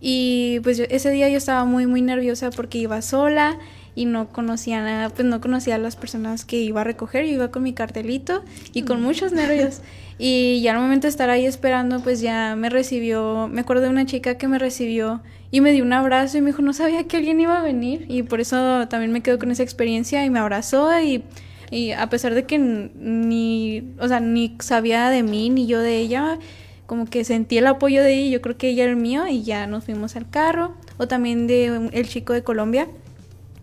y 0.00 0.60
pues 0.62 0.78
ese 0.78 1.10
día 1.10 1.28
yo 1.28 1.38
estaba 1.38 1.64
muy, 1.64 1.86
muy 1.86 2.02
nerviosa 2.02 2.50
porque 2.50 2.78
iba 2.78 3.00
sola 3.02 3.58
y 3.94 4.04
no 4.04 4.28
conocía 4.28 4.82
nada, 4.82 5.08
pues 5.08 5.26
no 5.26 5.40
conocía 5.40 5.76
a 5.76 5.78
las 5.78 5.96
personas 5.96 6.44
que 6.44 6.58
iba 6.58 6.82
a 6.82 6.84
recoger, 6.84 7.24
yo 7.24 7.32
iba 7.32 7.50
con 7.50 7.62
mi 7.62 7.72
cartelito 7.72 8.44
y 8.72 8.82
con 8.82 9.02
muchos 9.02 9.32
nervios. 9.32 9.80
Y 10.18 10.62
ya 10.62 10.72
al 10.72 10.80
momento 10.80 11.02
de 11.06 11.10
estar 11.10 11.28
ahí 11.28 11.44
esperando, 11.44 12.00
pues 12.00 12.22
ya 12.22 12.56
me 12.56 12.70
recibió, 12.70 13.48
me 13.52 13.60
acuerdo 13.60 13.82
de 13.82 13.90
una 13.90 14.06
chica 14.06 14.38
que 14.38 14.48
me 14.48 14.58
recibió 14.58 15.20
y 15.50 15.60
me 15.60 15.72
dio 15.72 15.84
un 15.84 15.92
abrazo 15.92 16.38
y 16.38 16.40
me 16.40 16.46
dijo, 16.46 16.62
no 16.62 16.72
sabía 16.72 17.04
que 17.04 17.18
alguien 17.18 17.38
iba 17.38 17.58
a 17.58 17.62
venir 17.62 18.06
y 18.08 18.22
por 18.22 18.40
eso 18.40 18.88
también 18.88 19.12
me 19.12 19.22
quedo 19.22 19.38
con 19.38 19.50
esa 19.50 19.62
experiencia 19.62 20.24
y 20.24 20.30
me 20.30 20.38
abrazó 20.38 20.88
y, 21.00 21.22
y 21.70 21.90
a 21.90 22.08
pesar 22.08 22.32
de 22.32 22.44
que 22.44 22.58
ni, 22.58 23.92
o 24.00 24.08
sea, 24.08 24.20
ni 24.20 24.56
sabía 24.60 25.10
de 25.10 25.22
mí 25.22 25.50
ni 25.50 25.66
yo 25.66 25.80
de 25.80 25.98
ella, 25.98 26.38
como 26.86 27.06
que 27.06 27.24
sentí 27.24 27.58
el 27.58 27.66
apoyo 27.66 28.02
de 28.02 28.14
ella, 28.14 28.30
yo 28.30 28.40
creo 28.40 28.56
que 28.56 28.68
ella 28.68 28.84
era 28.84 28.92
el 28.92 28.98
mío 28.98 29.26
y 29.26 29.42
ya 29.42 29.66
nos 29.66 29.84
fuimos 29.84 30.16
al 30.16 30.28
carro. 30.28 30.74
O 30.98 31.08
también 31.08 31.46
de 31.46 31.90
el 31.92 32.08
chico 32.08 32.32
de 32.32 32.42
Colombia, 32.42 32.88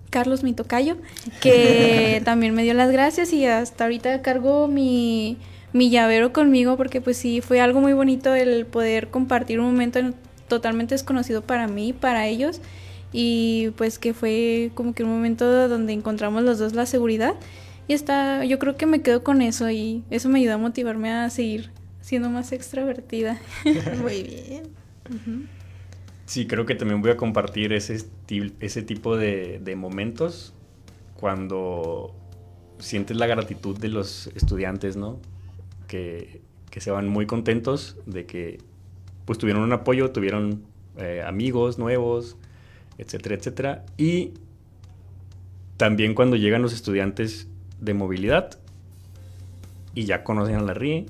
Carlos 0.10 0.44
Mitocayo, 0.44 0.98
que 1.42 2.22
también 2.26 2.54
me 2.54 2.64
dio 2.64 2.74
las 2.74 2.92
gracias 2.92 3.34
y 3.34 3.46
hasta 3.46 3.86
ahorita 3.86 4.22
cargo 4.22 4.68
mi, 4.68 5.38
mi 5.74 5.90
llavero 5.90 6.32
conmigo 6.32 6.78
porque 6.78 7.02
pues 7.02 7.18
sí, 7.18 7.42
fue 7.42 7.60
algo 7.60 7.82
muy 7.82 7.94
bonito 7.94 8.36
el 8.36 8.66
poder 8.66 9.10
compartir 9.10 9.60
un 9.60 9.66
momento 9.66 10.00
totalmente 10.48 10.94
desconocido 10.94 11.42
para 11.42 11.68
mí, 11.68 11.94
para 11.94 12.28
ellos 12.28 12.62
y 13.12 13.72
pues 13.78 13.98
que 14.00 14.14
fue 14.14 14.72
como 14.76 14.94
que 14.94 15.04
un 15.04 15.10
momento 15.10 15.68
donde 15.68 15.94
encontramos 15.94 16.44
los 16.44 16.60
dos 16.60 16.74
la 16.74 16.86
seguridad 16.86 17.36
y 17.88 17.94
está, 17.94 18.46
yo 18.46 18.60
creo 18.60 18.78
que 18.78 18.86
me 18.86 19.02
quedo 19.02 19.24
con 19.24 19.42
eso 19.42 19.70
y 19.70 20.04
eso 20.10 20.30
me 20.30 20.40
ayudó 20.40 20.56
a 20.56 20.58
motivarme 20.58 21.12
a 21.12 21.30
seguir 21.30 21.72
siendo 22.04 22.30
más 22.30 22.52
extrovertida. 22.52 23.40
Muy 24.02 24.24
bien. 24.24 24.64
Sí, 26.26 26.46
creo 26.48 26.66
que 26.66 26.76
también 26.76 27.02
voy 27.02 27.12
a 27.12 27.18
compartir 27.18 27.74
ese, 27.74 28.06
ese 28.60 28.82
tipo 28.84 29.18
de, 29.18 29.60
de, 29.64 29.76
momentos 29.76 30.54
cuando 31.16 32.14
sientes 32.78 33.18
la 33.18 33.26
gratitud 33.26 33.78
de 33.78 33.88
los 33.88 34.28
estudiantes, 34.36 34.98
¿no? 34.98 35.20
Que, 35.88 36.42
que 36.70 36.82
se 36.82 36.92
van 36.92 37.08
muy 37.08 37.26
contentos 37.26 37.98
de 38.06 38.26
que 38.26 38.60
pues 39.26 39.40
tuvieron 39.40 39.64
un 39.64 39.72
apoyo, 39.72 40.12
tuvieron 40.12 40.64
eh, 40.98 41.24
amigos 41.26 41.80
nuevos, 41.80 42.36
etcétera, 42.98 43.36
etcétera. 43.36 43.86
Y 43.98 44.34
también 45.78 46.16
cuando 46.16 46.36
llegan 46.36 46.62
los 46.62 46.74
estudiantes 46.74 47.48
de 47.80 47.94
movilidad 47.94 48.60
y 49.96 50.04
ya 50.04 50.24
conocen 50.24 50.56
a 50.56 50.62
la 50.62 50.74
RIE 50.74 51.06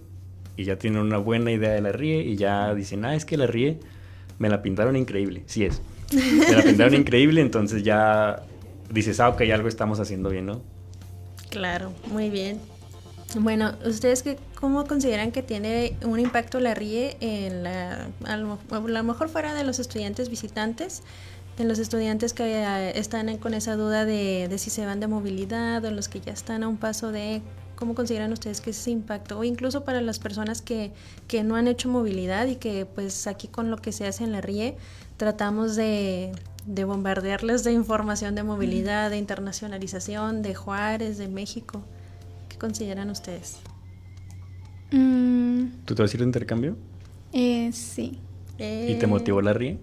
y 0.55 0.65
ya 0.65 0.77
tienen 0.77 1.01
una 1.01 1.17
buena 1.17 1.51
idea 1.51 1.71
de 1.71 1.81
la 1.81 1.91
RIE 1.91 2.21
y 2.21 2.35
ya 2.35 2.73
dicen, 2.73 3.05
ah, 3.05 3.15
es 3.15 3.25
que 3.25 3.37
la 3.37 3.47
RIE 3.47 3.79
me 4.39 4.49
la 4.49 4.61
pintaron 4.61 4.95
increíble. 4.95 5.43
Sí 5.45 5.65
es. 5.65 5.81
Me 6.13 6.55
la 6.55 6.63
pintaron 6.63 6.93
increíble, 6.93 7.41
entonces 7.41 7.83
ya 7.83 8.43
dices, 8.91 9.19
ah, 9.19 9.29
ok, 9.29 9.41
algo 9.53 9.67
estamos 9.67 9.99
haciendo 9.99 10.29
bien, 10.29 10.45
¿no? 10.45 10.61
Claro, 11.49 11.93
muy 12.11 12.29
bien. 12.29 12.59
Bueno, 13.35 13.73
¿ustedes 13.85 14.21
qué, 14.21 14.37
cómo 14.59 14.85
consideran 14.85 15.31
que 15.31 15.41
tiene 15.41 15.95
un 16.05 16.19
impacto 16.19 16.59
la 16.59 16.75
RIE 16.75 17.17
en 17.19 17.63
la, 17.63 18.07
a 18.25 18.37
lo, 18.37 18.59
a 18.69 18.79
lo 18.79 19.03
mejor 19.03 19.29
fuera 19.29 19.55
de 19.55 19.63
los 19.63 19.79
estudiantes 19.79 20.29
visitantes, 20.29 21.01
en 21.57 21.67
los 21.67 21.79
estudiantes 21.79 22.33
que 22.33 22.63
eh, 22.63 22.97
están 22.97 23.35
con 23.37 23.53
esa 23.53 23.75
duda 23.75 24.05
de, 24.05 24.47
de 24.49 24.57
si 24.57 24.69
se 24.69 24.85
van 24.85 24.99
de 24.99 25.07
movilidad 25.07 25.83
o 25.85 25.91
los 25.91 26.09
que 26.09 26.19
ya 26.19 26.31
están 26.31 26.63
a 26.63 26.67
un 26.67 26.77
paso 26.77 27.11
de 27.11 27.41
¿Cómo 27.75 27.95
consideran 27.95 28.31
ustedes 28.31 28.61
que 28.61 28.69
es 28.69 28.79
ese 28.79 28.91
impacto? 28.91 29.39
O 29.39 29.43
incluso 29.43 29.83
para 29.83 30.01
las 30.01 30.19
personas 30.19 30.61
que, 30.61 30.91
que, 31.27 31.43
no 31.43 31.55
han 31.55 31.67
hecho 31.67 31.89
movilidad 31.89 32.47
y 32.47 32.55
que 32.55 32.85
pues 32.85 33.27
aquí 33.27 33.47
con 33.47 33.71
lo 33.71 33.77
que 33.77 33.91
se 33.91 34.05
hace 34.05 34.23
en 34.23 34.31
la 34.31 34.41
RIE 34.41 34.77
tratamos 35.17 35.75
de, 35.75 36.31
de 36.65 36.83
bombardearles 36.83 37.63
de 37.63 37.73
información 37.73 38.35
de 38.35 38.43
movilidad, 38.43 39.09
de 39.09 39.17
internacionalización, 39.17 40.41
de 40.41 40.55
Juárez, 40.55 41.17
de 41.17 41.27
México. 41.27 41.81
¿Qué 42.49 42.57
consideran 42.57 43.09
ustedes? 43.09 43.57
Mm, 44.91 45.83
¿Tú 45.85 45.95
te 45.95 46.01
vas 46.01 46.11
a 46.13 46.15
ir 46.15 46.21
de 46.21 46.25
intercambio? 46.25 46.77
eh, 47.31 47.71
sí. 47.73 48.19
¿Y 48.59 48.95
te 48.95 49.07
motivó 49.07 49.41
la 49.41 49.53
RIE? 49.53 49.79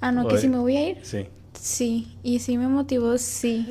Ah, 0.00 0.10
no, 0.10 0.24
¿O 0.24 0.28
que 0.28 0.38
si 0.38 0.48
me 0.48 0.58
voy 0.58 0.76
a 0.76 0.88
ir. 0.90 0.98
Sí. 1.02 1.28
Sí, 1.60 2.08
y 2.22 2.40
sí 2.40 2.58
me 2.58 2.68
motivó, 2.68 3.16
sí. 3.18 3.66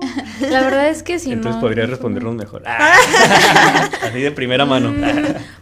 La 0.40 0.60
verdad 0.62 0.88
es 0.88 1.02
que 1.02 1.18
si 1.18 1.32
Entonces 1.32 1.56
no. 1.56 1.60
podrías 1.60 1.88
no, 1.88 1.92
respondernos 1.92 2.34
mejor. 2.34 2.62
Así 4.02 4.20
de 4.20 4.30
primera 4.32 4.66
mano. 4.66 4.92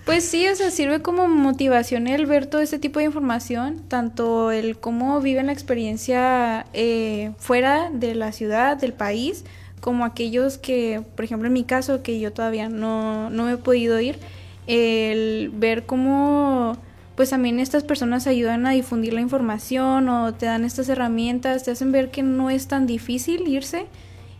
Pues 0.04 0.24
sí, 0.24 0.48
o 0.48 0.54
sea, 0.56 0.70
sirve 0.70 1.00
como 1.02 1.28
motivación 1.28 2.08
el 2.08 2.26
ver 2.26 2.46
todo 2.46 2.60
este 2.60 2.78
tipo 2.78 2.98
de 2.98 3.04
información, 3.06 3.82
tanto 3.88 4.50
el 4.50 4.78
cómo 4.78 5.20
viven 5.20 5.46
la 5.46 5.52
experiencia 5.52 6.66
eh, 6.72 7.32
fuera 7.38 7.90
de 7.92 8.14
la 8.14 8.32
ciudad, 8.32 8.76
del 8.76 8.92
país, 8.92 9.44
como 9.80 10.04
aquellos 10.04 10.58
que, 10.58 11.02
por 11.14 11.24
ejemplo, 11.24 11.46
en 11.46 11.52
mi 11.52 11.64
caso, 11.64 12.02
que 12.02 12.18
yo 12.18 12.32
todavía 12.32 12.68
no, 12.68 13.30
no 13.30 13.44
me 13.44 13.52
he 13.52 13.56
podido 13.56 14.00
ir, 14.00 14.18
el 14.66 15.50
ver 15.54 15.86
cómo 15.86 16.76
pues 17.16 17.31
también 17.31 17.59
estas 17.59 17.83
personas 17.83 18.26
ayudan 18.26 18.66
a 18.66 18.70
difundir 18.70 19.14
la 19.14 19.20
información 19.20 20.09
o 20.09 20.35
te 20.35 20.46
dan 20.46 20.64
estas 20.64 20.88
herramientas, 20.88 21.64
te 21.64 21.70
hacen 21.70 21.90
ver 21.90 22.11
que 22.11 22.22
no 22.22 22.50
es 22.50 22.68
tan 22.68 22.87
difícil 22.87 23.48
irse 23.48 23.87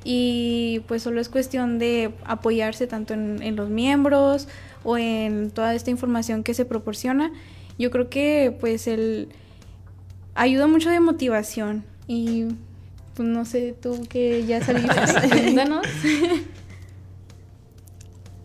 y 0.05 0.83
pues 0.87 1.03
solo 1.03 1.21
es 1.21 1.29
cuestión 1.29 1.79
de 1.79 2.13
apoyarse 2.25 2.87
tanto 2.87 3.15
en, 3.15 3.43
en 3.43 3.57
los 3.57 3.71
miembros 3.71 4.47
o 4.85 4.99
en 4.99 5.51
toda 5.51 5.75
esta 5.75 5.91
información 5.91 6.45
que 6.45 6.55
se 6.55 6.65
proporciona. 6.65 7.33
Yo 7.79 7.91
creo 7.91 8.09
que 8.09 8.55
pues 8.61 8.87
el 8.87 9.29
ayuda 10.35 10.67
mucho 10.67 10.91
de 10.91 11.01
motivación 11.01 11.85
y 12.07 12.45
pues 13.15 13.27
no 13.27 13.47
sé, 13.47 13.75
tú 13.81 14.07
que 14.09 14.45
ya 14.45 14.63
saliste, 14.63 14.95
cuéntanos. 15.31 15.87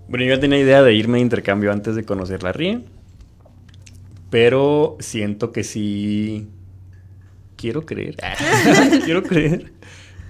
Bueno, 0.07 0.25
yo 0.25 0.39
tenía 0.39 0.59
idea 0.59 0.81
de 0.81 0.93
irme 0.93 1.17
de 1.17 1.23
intercambio 1.23 1.71
antes 1.71 1.95
de 1.95 2.03
conocer 2.03 2.43
la 2.43 2.53
RIE. 2.53 2.81
Pero 4.31 4.97
siento 4.99 5.51
que 5.51 5.63
sí. 5.63 6.47
Quiero 7.57 7.85
creer. 7.85 8.15
quiero 9.05 9.21
creer 9.21 9.71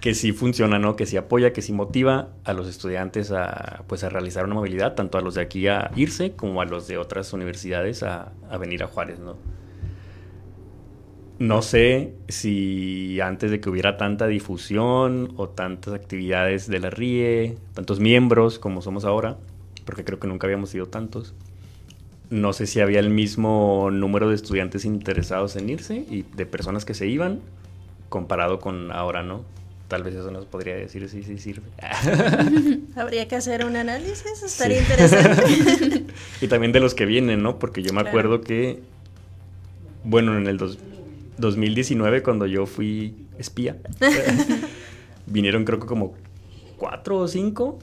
que 0.02 0.16
sí 0.16 0.34
funciona, 0.34 0.80
¿no? 0.80 0.96
Que 0.96 1.06
sí 1.06 1.16
apoya, 1.16 1.54
que 1.54 1.62
sí 1.62 1.72
motiva 1.72 2.30
a 2.44 2.54
los 2.54 2.68
estudiantes 2.68 3.32
a, 3.32 3.84
pues, 3.88 4.04
a 4.04 4.10
realizar 4.10 4.44
una 4.44 4.56
movilidad, 4.56 4.96
tanto 4.96 5.20
a 5.20 5.22
los 5.22 5.36
de 5.36 5.42
aquí 5.42 5.68
a 5.68 5.92
irse 5.96 6.32
como 6.32 6.60
a 6.60 6.66
los 6.66 6.88
de 6.88 6.98
otras 6.98 7.32
universidades 7.34 8.02
a, 8.02 8.34
a 8.50 8.58
venir 8.58 8.84
a 8.84 8.88
Juárez, 8.88 9.20
¿no? 9.20 9.38
No 11.38 11.62
sé 11.62 12.14
si 12.28 13.20
antes 13.22 13.52
de 13.52 13.60
que 13.60 13.70
hubiera 13.70 13.98
tanta 13.98 14.28
difusión 14.28 15.34
o 15.38 15.50
tantas 15.50 15.94
actividades 15.94 16.68
de 16.68 16.80
la 16.80 16.90
RIE, 16.90 17.58
tantos 17.74 18.00
miembros 18.00 18.60
como 18.60 18.82
somos 18.82 19.06
ahora, 19.06 19.38
porque 19.86 20.04
creo 20.04 20.20
que 20.20 20.28
nunca 20.28 20.48
habíamos 20.48 20.72
sido 20.72 20.88
tantos, 20.88 21.36
no 22.32 22.54
sé 22.54 22.66
si 22.66 22.80
había 22.80 23.00
el 23.00 23.10
mismo 23.12 23.90
número 23.92 24.28
de 24.30 24.36
estudiantes 24.36 24.84
interesados 24.86 25.56
en 25.58 25.70
irse 25.70 26.06
y 26.10 26.24
de 26.36 26.46
personas 26.48 26.84
que 26.86 26.94
se 26.96 27.06
iban 27.08 27.40
comparado 28.10 28.60
con 28.60 28.92
ahora, 28.92 29.22
¿no? 29.22 29.44
Tal 29.88 30.04
vez 30.04 30.16
eso 30.16 30.32
nos 30.32 30.46
podría 30.46 30.76
decir 30.76 31.08
si 31.10 31.22
sí 31.24 31.38
sirve. 31.38 31.68
Habría 32.96 33.28
que 33.28 33.36
hacer 33.36 33.66
un 33.66 33.76
análisis, 33.76 34.24
estaría 34.44 34.78
Sí. 34.78 34.84
interesante. 34.90 36.06
y 36.42 36.48
también 36.48 36.72
de 36.72 36.80
los 36.80 36.96
que 36.96 37.06
vienen, 37.06 37.44
¿no? 37.44 37.60
Porque 37.60 37.84
yo 37.84 37.92
me 37.94 38.02
Claro. 38.02 38.10
acuerdo 38.10 38.42
que, 38.42 38.80
bueno, 40.06 40.38
en 40.38 40.48
el 40.48 40.58
dos- 40.58 40.80
2019, 41.38 42.24
cuando 42.24 42.46
yo 42.48 42.66
fui 42.66 43.16
espía, 43.38 43.76
vinieron 45.26 45.66
creo 45.66 45.80
que 45.80 45.88
como 45.88 46.14
cuatro 46.78 47.18
o 47.18 47.28
cinco. 47.28 47.80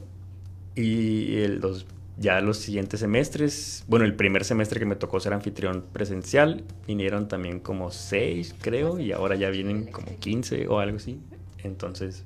Y 0.74 1.36
el 1.38 1.60
dos, 1.60 1.86
ya 2.18 2.40
los 2.40 2.58
siguientes 2.58 3.00
semestres, 3.00 3.84
bueno, 3.86 4.04
el 4.04 4.14
primer 4.14 4.44
semestre 4.44 4.80
que 4.80 4.86
me 4.86 4.96
tocó 4.96 5.20
ser 5.20 5.32
anfitrión 5.32 5.84
presencial, 5.92 6.64
vinieron 6.86 7.28
también 7.28 7.60
como 7.60 7.90
seis, 7.90 8.54
creo, 8.60 8.98
y 8.98 9.12
ahora 9.12 9.36
ya 9.36 9.50
vienen 9.50 9.86
como 9.86 10.18
15 10.18 10.66
o 10.68 10.80
algo 10.80 10.96
así. 10.96 11.20
Entonces, 11.62 12.24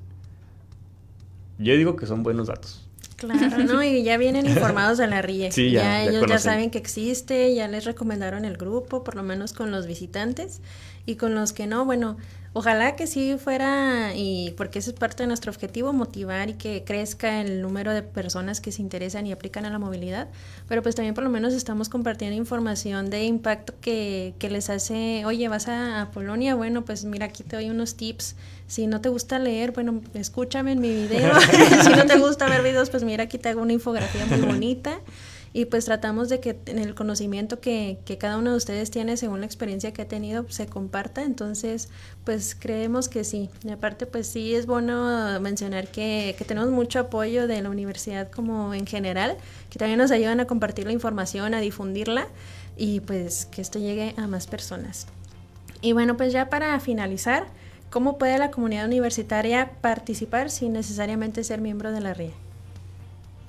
yo 1.59 1.75
digo 1.75 1.95
que 1.95 2.07
son 2.07 2.23
buenos 2.23 2.47
datos. 2.47 2.87
Claro, 3.17 3.63
¿no? 3.63 3.83
Y 3.83 4.03
ya 4.03 4.17
vienen 4.17 4.47
informados 4.47 4.97
de 4.97 5.07
la 5.07 5.21
RIE. 5.21 5.51
Sí, 5.51 5.71
ya, 5.71 5.81
ya 5.81 6.03
ellos 6.03 6.25
ya 6.27 6.39
saben 6.39 6.71
que 6.71 6.77
existe, 6.77 7.53
ya 7.53 7.67
les 7.67 7.85
recomendaron 7.85 8.43
el 8.45 8.57
grupo, 8.57 9.03
por 9.03 9.15
lo 9.15 9.23
menos 9.23 9.53
con 9.53 9.71
los 9.71 9.85
visitantes. 9.87 10.61
y 11.05 11.15
con 11.15 11.35
los 11.35 11.53
que 11.53 11.67
no, 11.67 11.85
bueno, 11.85 12.17
Ojalá 12.55 12.95
que 12.95 13.07
sí 13.07 13.35
fuera, 13.39 14.11
y 14.13 14.53
porque 14.55 14.77
ese 14.77 14.91
es 14.91 14.95
parte 14.95 15.23
de 15.23 15.27
nuestro 15.27 15.51
objetivo, 15.51 15.91
motivar 15.91 16.51
y 16.51 16.53
que 16.53 16.83
crezca 16.85 17.41
el 17.41 17.63
número 17.63 17.91
de 17.93 18.03
personas 18.03 18.61
que 18.61 18.71
se 18.71 18.83
interesan 18.83 19.25
y 19.25 19.31
aplican 19.31 19.65
a 19.65 19.71
la 19.71 19.79
movilidad, 19.79 20.27
pero 20.67 20.83
pues 20.83 20.93
también 20.93 21.15
por 21.15 21.23
lo 21.23 21.31
menos 21.31 21.53
estamos 21.53 21.89
compartiendo 21.89 22.37
información 22.37 23.09
de 23.09 23.23
impacto 23.23 23.73
que, 23.81 24.35
que 24.37 24.51
les 24.51 24.69
hace, 24.69 25.25
oye, 25.25 25.47
vas 25.47 25.67
a, 25.67 26.11
Polonia, 26.13 26.53
bueno, 26.53 26.85
pues 26.85 27.05
mira, 27.05 27.25
aquí 27.25 27.41
te 27.41 27.55
doy 27.55 27.71
unos 27.71 27.95
tips, 27.95 28.35
si 28.67 28.85
no 28.85 29.01
te 29.01 29.09
gusta 29.09 29.39
leer, 29.39 29.71
bueno, 29.71 30.01
escúchame 30.13 30.73
en 30.73 30.79
mi 30.79 30.93
video, 30.93 31.33
si 31.83 31.89
no 31.89 32.05
te 32.05 32.19
gusta 32.19 32.47
ver 32.47 32.61
videos, 32.61 32.91
pues 32.91 33.03
mira, 33.03 33.23
aquí 33.23 33.39
te 33.39 33.49
hago 33.49 33.63
una 33.63 33.73
infografía 33.73 34.27
muy 34.27 34.41
bonita 34.41 34.99
y 35.53 35.65
pues 35.65 35.85
tratamos 35.85 36.29
de 36.29 36.39
que 36.39 36.59
en 36.65 36.79
el 36.79 36.95
conocimiento 36.95 37.61
que, 37.61 37.99
que, 38.05 38.17
cada 38.17 38.37
uno 38.37 38.51
de 38.51 38.57
ustedes 38.57 38.89
tiene 38.89 39.17
según 39.17 39.39
la 39.39 39.45
experiencia 39.45 39.93
que 39.93 40.01
ha 40.01 40.07
tenido 40.07 40.45
se 40.49 40.65
comparta, 40.65 41.21
entonces 41.21 41.89
pues 42.23 42.55
creemos 42.59 43.07
que 43.07 43.23
sí, 43.23 43.51
y 43.63 43.69
aparte 43.69 44.07
pues 44.07 44.25
sí 44.25 44.55
es 44.55 44.65
bueno 44.65 45.39
mencionar 45.39 45.87
que, 45.89 46.35
que 46.37 46.43
tenemos 46.43 46.71
mucho 46.71 46.99
apoyo 46.99 47.47
de 47.47 47.61
la 47.61 47.69
universidad 47.69 48.31
como 48.31 48.73
en 48.73 48.87
general, 48.87 49.37
que 49.69 49.77
también 49.77 49.99
nos 49.99 50.09
ayudan 50.09 50.39
a 50.39 50.47
compartir 50.47 50.87
la 50.87 50.91
información, 50.91 51.53
a 51.53 51.59
difundirla 51.59 52.27
y 52.75 53.01
pues 53.01 53.45
que 53.45 53.61
esto 53.61 53.77
llegue 53.77 54.15
a 54.17 54.25
más 54.25 54.47
personas. 54.47 55.05
Y 55.81 55.93
bueno, 55.93 56.17
pues 56.17 56.33
ya 56.33 56.49
para 56.49 56.79
finalizar, 56.79 57.45
¿cómo 57.91 58.17
puede 58.17 58.39
la 58.39 58.49
comunidad 58.49 58.85
universitaria 58.85 59.71
participar 59.81 60.49
sin 60.49 60.73
necesariamente 60.73 61.43
ser 61.43 61.61
miembro 61.61 61.91
de 61.91 62.01
la 62.01 62.13
RIE? 62.13 62.33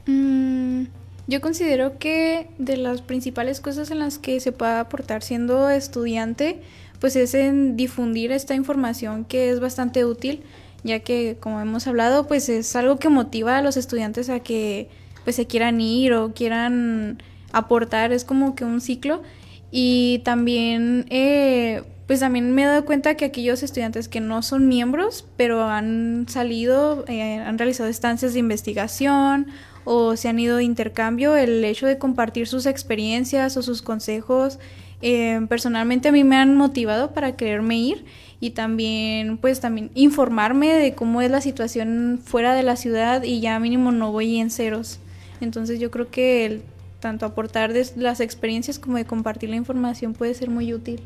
Mm, 0.06 0.86
yo 1.26 1.40
considero 1.40 1.98
que 1.98 2.48
de 2.58 2.76
las 2.76 3.02
principales 3.02 3.60
cosas 3.60 3.90
en 3.90 3.98
las 3.98 4.18
que 4.18 4.40
se 4.40 4.52
puede 4.52 4.72
aportar 4.72 5.22
siendo 5.22 5.70
estudiante, 5.70 6.60
pues 7.00 7.16
es 7.16 7.34
en 7.34 7.76
difundir 7.76 8.32
esta 8.32 8.54
información 8.54 9.24
que 9.24 9.50
es 9.50 9.60
bastante 9.60 10.04
útil, 10.04 10.42
ya 10.82 11.00
que 11.00 11.36
como 11.40 11.60
hemos 11.60 11.86
hablado, 11.86 12.26
pues 12.26 12.48
es 12.48 12.76
algo 12.76 12.98
que 12.98 13.08
motiva 13.08 13.58
a 13.58 13.62
los 13.62 13.76
estudiantes 13.76 14.28
a 14.28 14.40
que 14.40 14.88
pues 15.24 15.36
se 15.36 15.46
quieran 15.46 15.80
ir 15.80 16.12
o 16.12 16.34
quieran 16.34 17.22
aportar, 17.52 18.12
es 18.12 18.24
como 18.24 18.54
que 18.54 18.64
un 18.64 18.80
ciclo. 18.80 19.22
Y 19.70 20.20
también, 20.24 21.06
eh, 21.08 21.82
pues 22.06 22.20
también 22.20 22.52
me 22.52 22.62
he 22.62 22.66
dado 22.66 22.84
cuenta 22.84 23.16
que 23.16 23.24
aquellos 23.24 23.62
estudiantes 23.62 24.08
que 24.08 24.20
no 24.20 24.42
son 24.42 24.68
miembros, 24.68 25.26
pero 25.36 25.64
han 25.64 26.26
salido, 26.28 27.04
eh, 27.08 27.38
han 27.38 27.58
realizado 27.58 27.88
estancias 27.88 28.34
de 28.34 28.40
investigación 28.40 29.46
o 29.84 30.16
se 30.16 30.28
han 30.28 30.38
ido 30.38 30.56
de 30.56 30.64
intercambio, 30.64 31.36
el 31.36 31.64
hecho 31.64 31.86
de 31.86 31.98
compartir 31.98 32.46
sus 32.46 32.66
experiencias 32.66 33.56
o 33.56 33.62
sus 33.62 33.82
consejos, 33.82 34.58
eh, 35.02 35.40
personalmente 35.48 36.08
a 36.08 36.12
mí 36.12 36.24
me 36.24 36.36
han 36.36 36.56
motivado 36.56 37.12
para 37.12 37.36
quererme 37.36 37.76
ir 37.76 38.04
y 38.40 38.50
también 38.50 39.36
pues 39.38 39.60
también 39.60 39.90
informarme 39.94 40.72
de 40.72 40.94
cómo 40.94 41.20
es 41.20 41.30
la 41.30 41.40
situación 41.40 42.20
fuera 42.24 42.54
de 42.54 42.62
la 42.62 42.76
ciudad 42.76 43.22
y 43.22 43.40
ya 43.40 43.58
mínimo 43.58 43.92
no 43.92 44.12
voy 44.12 44.38
en 44.38 44.50
ceros. 44.50 45.00
Entonces 45.40 45.80
yo 45.80 45.90
creo 45.90 46.10
que 46.10 46.62
tanto 47.00 47.26
aportar 47.26 47.72
las 47.96 48.20
experiencias 48.20 48.78
como 48.78 48.96
de 48.96 49.04
compartir 49.04 49.50
la 49.50 49.56
información 49.56 50.14
puede 50.14 50.32
ser 50.32 50.48
muy 50.48 50.72
útil. 50.72 51.00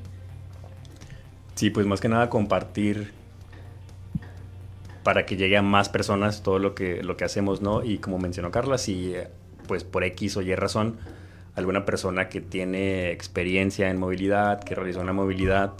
Sí, 1.57 1.71
pues 1.71 1.87
más 1.87 2.01
que 2.01 2.09
nada 2.09 2.31
compartir 2.31 3.18
para 5.09 5.25
que 5.25 5.39
llegue 5.39 5.57
a 5.57 5.63
más 5.63 5.89
personas 5.89 6.43
todo 6.43 6.59
lo 6.59 6.75
que, 6.75 7.03
lo 7.03 7.17
que 7.17 7.25
hacemos, 7.25 7.63
¿no? 7.63 7.83
Y 7.83 7.97
como 7.97 8.19
mencionó 8.19 8.51
Carla, 8.51 8.77
si 8.77 9.15
pues 9.67 9.83
por 9.83 10.05
X 10.05 10.37
o 10.37 10.43
Y 10.43 10.55
razón 10.55 10.99
alguna 11.55 11.87
persona 11.87 12.29
que 12.29 12.43
tiene 12.43 13.11
experiencia 13.11 13.89
en 13.89 13.99
movilidad, 13.99 14.63
que 14.63 14.75
realizó 14.75 15.01
una 15.01 15.15
movilidad, 15.15 15.73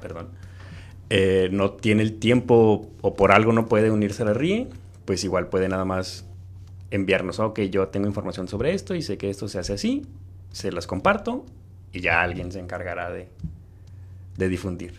perdón, 0.00 0.30
eh, 1.10 1.48
no 1.52 1.70
tiene 1.70 2.02
el 2.02 2.18
tiempo 2.18 2.90
o 3.02 3.14
por 3.14 3.30
algo 3.30 3.52
no 3.52 3.66
puede 3.66 3.92
unirse 3.92 4.24
a 4.24 4.26
la 4.26 4.34
RIE, 4.34 4.66
pues 5.04 5.22
igual 5.22 5.46
puede 5.46 5.68
nada 5.68 5.84
más 5.84 6.26
enviarnos, 6.90 7.38
ok, 7.38 7.60
yo 7.70 7.86
tengo 7.86 8.08
información 8.08 8.48
sobre 8.48 8.74
esto 8.74 8.96
y 8.96 9.02
sé 9.02 9.16
que 9.16 9.30
esto 9.30 9.46
se 9.46 9.60
hace 9.60 9.74
así, 9.74 10.06
se 10.50 10.72
las 10.72 10.88
comparto 10.88 11.46
y 11.92 12.00
ya 12.00 12.20
alguien 12.20 12.50
se 12.50 12.58
encargará 12.58 13.12
de, 13.12 13.28
de 14.36 14.48
difundir. 14.48 14.94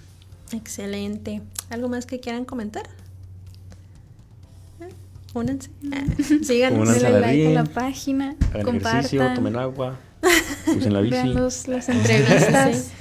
Excelente. 0.53 1.41
¿Algo 1.69 1.89
más 1.89 2.05
que 2.05 2.21
quieran 2.21 2.45
comentar? 2.45 2.87
Únanse. 5.33 5.69
Ah, 5.93 6.03
síganos. 6.43 6.79
Únanse 6.79 7.05
Denle 7.05 7.19
like 7.21 7.47
a 7.47 7.51
la 7.51 7.63
página. 7.65 8.35
Hagan 8.51 8.63
compartan. 8.63 8.99
ejercicio, 8.99 9.33
tomen 9.35 9.55
agua. 9.55 9.99
Usen 10.75 10.93
la 10.93 11.01
bici. 11.01 11.11
Vean 11.11 11.33
los, 11.33 11.67
las 11.67 11.89
entrevistas. 11.89 12.91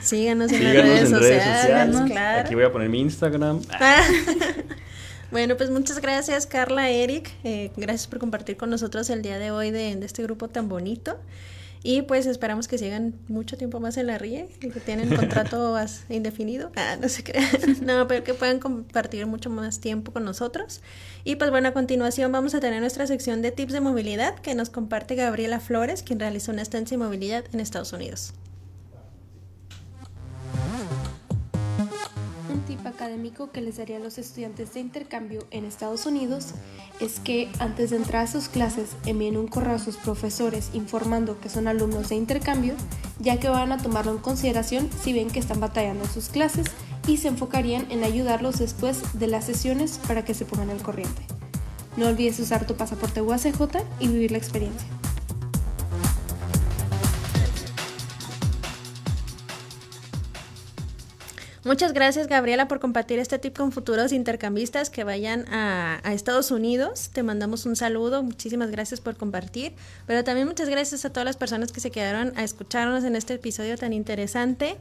Síganos 0.00 0.52
en 0.52 0.58
Síganos 0.58 0.74
las 0.74 0.84
redes, 0.84 1.12
en 1.12 1.20
redes 1.20 1.42
sociales. 1.44 1.92
sociales. 1.94 2.12
Claro. 2.12 2.40
Aquí 2.40 2.54
voy 2.54 2.64
a 2.64 2.72
poner 2.72 2.88
mi 2.88 3.00
Instagram. 3.00 3.60
bueno, 5.30 5.56
pues 5.56 5.70
muchas 5.70 6.00
gracias, 6.00 6.46
Carla, 6.46 6.90
Eric. 6.90 7.30
Eh, 7.44 7.70
gracias 7.76 8.06
por 8.06 8.18
compartir 8.18 8.56
con 8.56 8.70
nosotros 8.70 9.10
el 9.10 9.22
día 9.22 9.38
de 9.38 9.50
hoy 9.50 9.70
de, 9.70 9.96
de 9.96 10.06
este 10.06 10.22
grupo 10.22 10.48
tan 10.48 10.68
bonito. 10.68 11.18
Y 11.82 12.02
pues 12.02 12.26
esperamos 12.26 12.68
que 12.68 12.78
sigan 12.78 13.14
mucho 13.28 13.56
tiempo 13.56 13.80
más 13.80 13.96
en 13.96 14.08
la 14.08 14.18
RIE, 14.18 14.48
que 14.60 14.68
tienen 14.80 15.08
contrato 15.16 15.76
indefinido. 16.08 16.70
Ah, 16.76 16.96
no 17.00 17.08
sé 17.08 17.22
qué. 17.22 17.38
No, 17.82 18.06
pero 18.06 18.24
que 18.24 18.34
puedan 18.34 18.58
compartir 18.58 19.26
mucho 19.26 19.50
más 19.50 19.80
tiempo 19.80 20.12
con 20.12 20.24
nosotros. 20.24 20.82
Y 21.24 21.36
pues 21.36 21.50
bueno, 21.50 21.68
a 21.68 21.72
continuación 21.72 22.32
vamos 22.32 22.54
a 22.54 22.60
tener 22.60 22.80
nuestra 22.80 23.06
sección 23.06 23.42
de 23.42 23.50
tips 23.50 23.72
de 23.72 23.80
movilidad 23.80 24.38
que 24.38 24.54
nos 24.54 24.70
comparte 24.70 25.14
Gabriela 25.14 25.60
Flores, 25.60 26.02
quien 26.02 26.20
realizó 26.20 26.52
una 26.52 26.62
estancia 26.62 26.94
en 26.94 27.00
movilidad 27.00 27.44
en 27.52 27.60
Estados 27.60 27.92
Unidos. 27.92 28.34
Académico 32.88 33.50
que 33.50 33.60
les 33.60 33.76
daría 33.76 33.98
a 33.98 34.00
los 34.00 34.18
estudiantes 34.18 34.74
de 34.74 34.80
intercambio 34.80 35.46
en 35.50 35.64
Estados 35.64 36.06
Unidos 36.06 36.54
es 37.00 37.20
que 37.20 37.48
antes 37.58 37.90
de 37.90 37.96
entrar 37.96 38.24
a 38.24 38.30
sus 38.30 38.48
clases 38.48 38.90
envíen 39.06 39.36
un 39.36 39.48
correo 39.48 39.74
a 39.74 39.78
sus 39.78 39.96
profesores 39.96 40.70
informando 40.74 41.40
que 41.40 41.48
son 41.48 41.68
alumnos 41.68 42.08
de 42.08 42.16
intercambio, 42.16 42.74
ya 43.18 43.38
que 43.38 43.48
van 43.48 43.72
a 43.72 43.78
tomarlo 43.78 44.12
en 44.12 44.18
consideración 44.18 44.88
si 45.02 45.12
ven 45.12 45.30
que 45.30 45.38
están 45.38 45.60
batallando 45.60 46.04
en 46.04 46.10
sus 46.10 46.28
clases 46.28 46.66
y 47.06 47.16
se 47.16 47.28
enfocarían 47.28 47.90
en 47.90 48.04
ayudarlos 48.04 48.58
después 48.58 49.18
de 49.18 49.26
las 49.26 49.44
sesiones 49.44 49.98
para 50.06 50.24
que 50.24 50.34
se 50.34 50.44
pongan 50.44 50.70
al 50.70 50.82
corriente. 50.82 51.22
No 51.96 52.06
olvides 52.06 52.38
usar 52.38 52.66
tu 52.66 52.74
pasaporte 52.74 53.22
UACJ 53.22 53.60
y 53.98 54.08
vivir 54.08 54.30
la 54.30 54.38
experiencia. 54.38 54.86
Muchas 61.68 61.92
gracias, 61.92 62.28
Gabriela, 62.28 62.66
por 62.66 62.80
compartir 62.80 63.18
este 63.18 63.38
tip 63.38 63.54
con 63.54 63.72
futuros 63.72 64.12
intercambistas 64.12 64.88
que 64.88 65.04
vayan 65.04 65.44
a, 65.52 66.00
a, 66.02 66.14
Estados 66.14 66.50
Unidos. 66.50 67.10
Te 67.12 67.22
mandamos 67.22 67.66
un 67.66 67.76
saludo, 67.76 68.22
muchísimas 68.22 68.70
gracias 68.70 69.02
por 69.02 69.18
compartir, 69.18 69.74
pero 70.06 70.24
también 70.24 70.48
muchas 70.48 70.70
gracias 70.70 71.04
a 71.04 71.10
todas 71.10 71.26
las 71.26 71.36
personas 71.36 71.70
que 71.70 71.80
se 71.80 71.90
quedaron 71.90 72.32
a 72.36 72.42
escucharnos 72.42 73.04
en 73.04 73.16
este 73.16 73.34
episodio 73.34 73.76
tan 73.76 73.92
interesante. 73.92 74.78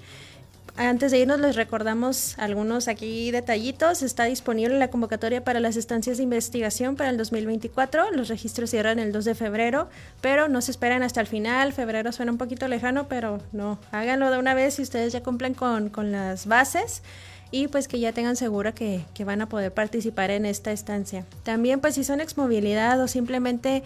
Antes 0.77 1.09
de 1.09 1.17
irnos 1.17 1.39
les 1.39 1.55
recordamos 1.55 2.37
algunos 2.37 2.87
aquí 2.87 3.31
detallitos. 3.31 4.03
Está 4.03 4.25
disponible 4.25 4.77
la 4.77 4.91
convocatoria 4.91 5.43
para 5.43 5.59
las 5.59 5.75
estancias 5.75 6.17
de 6.17 6.23
investigación 6.23 6.95
para 6.95 7.09
el 7.09 7.17
2024. 7.17 8.11
Los 8.11 8.27
registros 8.27 8.69
cierran 8.69 8.99
el 8.99 9.11
2 9.11 9.25
de 9.25 9.33
febrero, 9.33 9.89
pero 10.21 10.47
no 10.49 10.61
se 10.61 10.69
esperan 10.69 11.01
hasta 11.01 11.19
el 11.19 11.25
final. 11.25 11.73
Febrero 11.73 12.11
suena 12.11 12.31
un 12.31 12.37
poquito 12.37 12.67
lejano, 12.67 13.07
pero 13.07 13.39
no, 13.51 13.79
háganlo 13.91 14.29
de 14.29 14.37
una 14.37 14.53
vez 14.53 14.75
si 14.75 14.83
ustedes 14.83 15.13
ya 15.13 15.23
cumplen 15.23 15.55
con, 15.55 15.89
con 15.89 16.11
las 16.11 16.45
bases 16.45 17.01
y 17.49 17.69
pues 17.69 17.87
que 17.87 17.99
ya 17.99 18.13
tengan 18.13 18.35
seguro 18.35 18.75
que, 18.75 19.03
que, 19.15 19.23
van 19.23 19.41
a 19.41 19.49
poder 19.49 19.73
participar 19.73 20.29
en 20.29 20.45
esta 20.45 20.71
estancia. 20.71 21.25
También 21.41 21.79
pues 21.79 21.95
si 21.95 22.03
son 22.03 22.21
exmovilidad 22.21 23.01
o 23.01 23.07
simplemente 23.07 23.81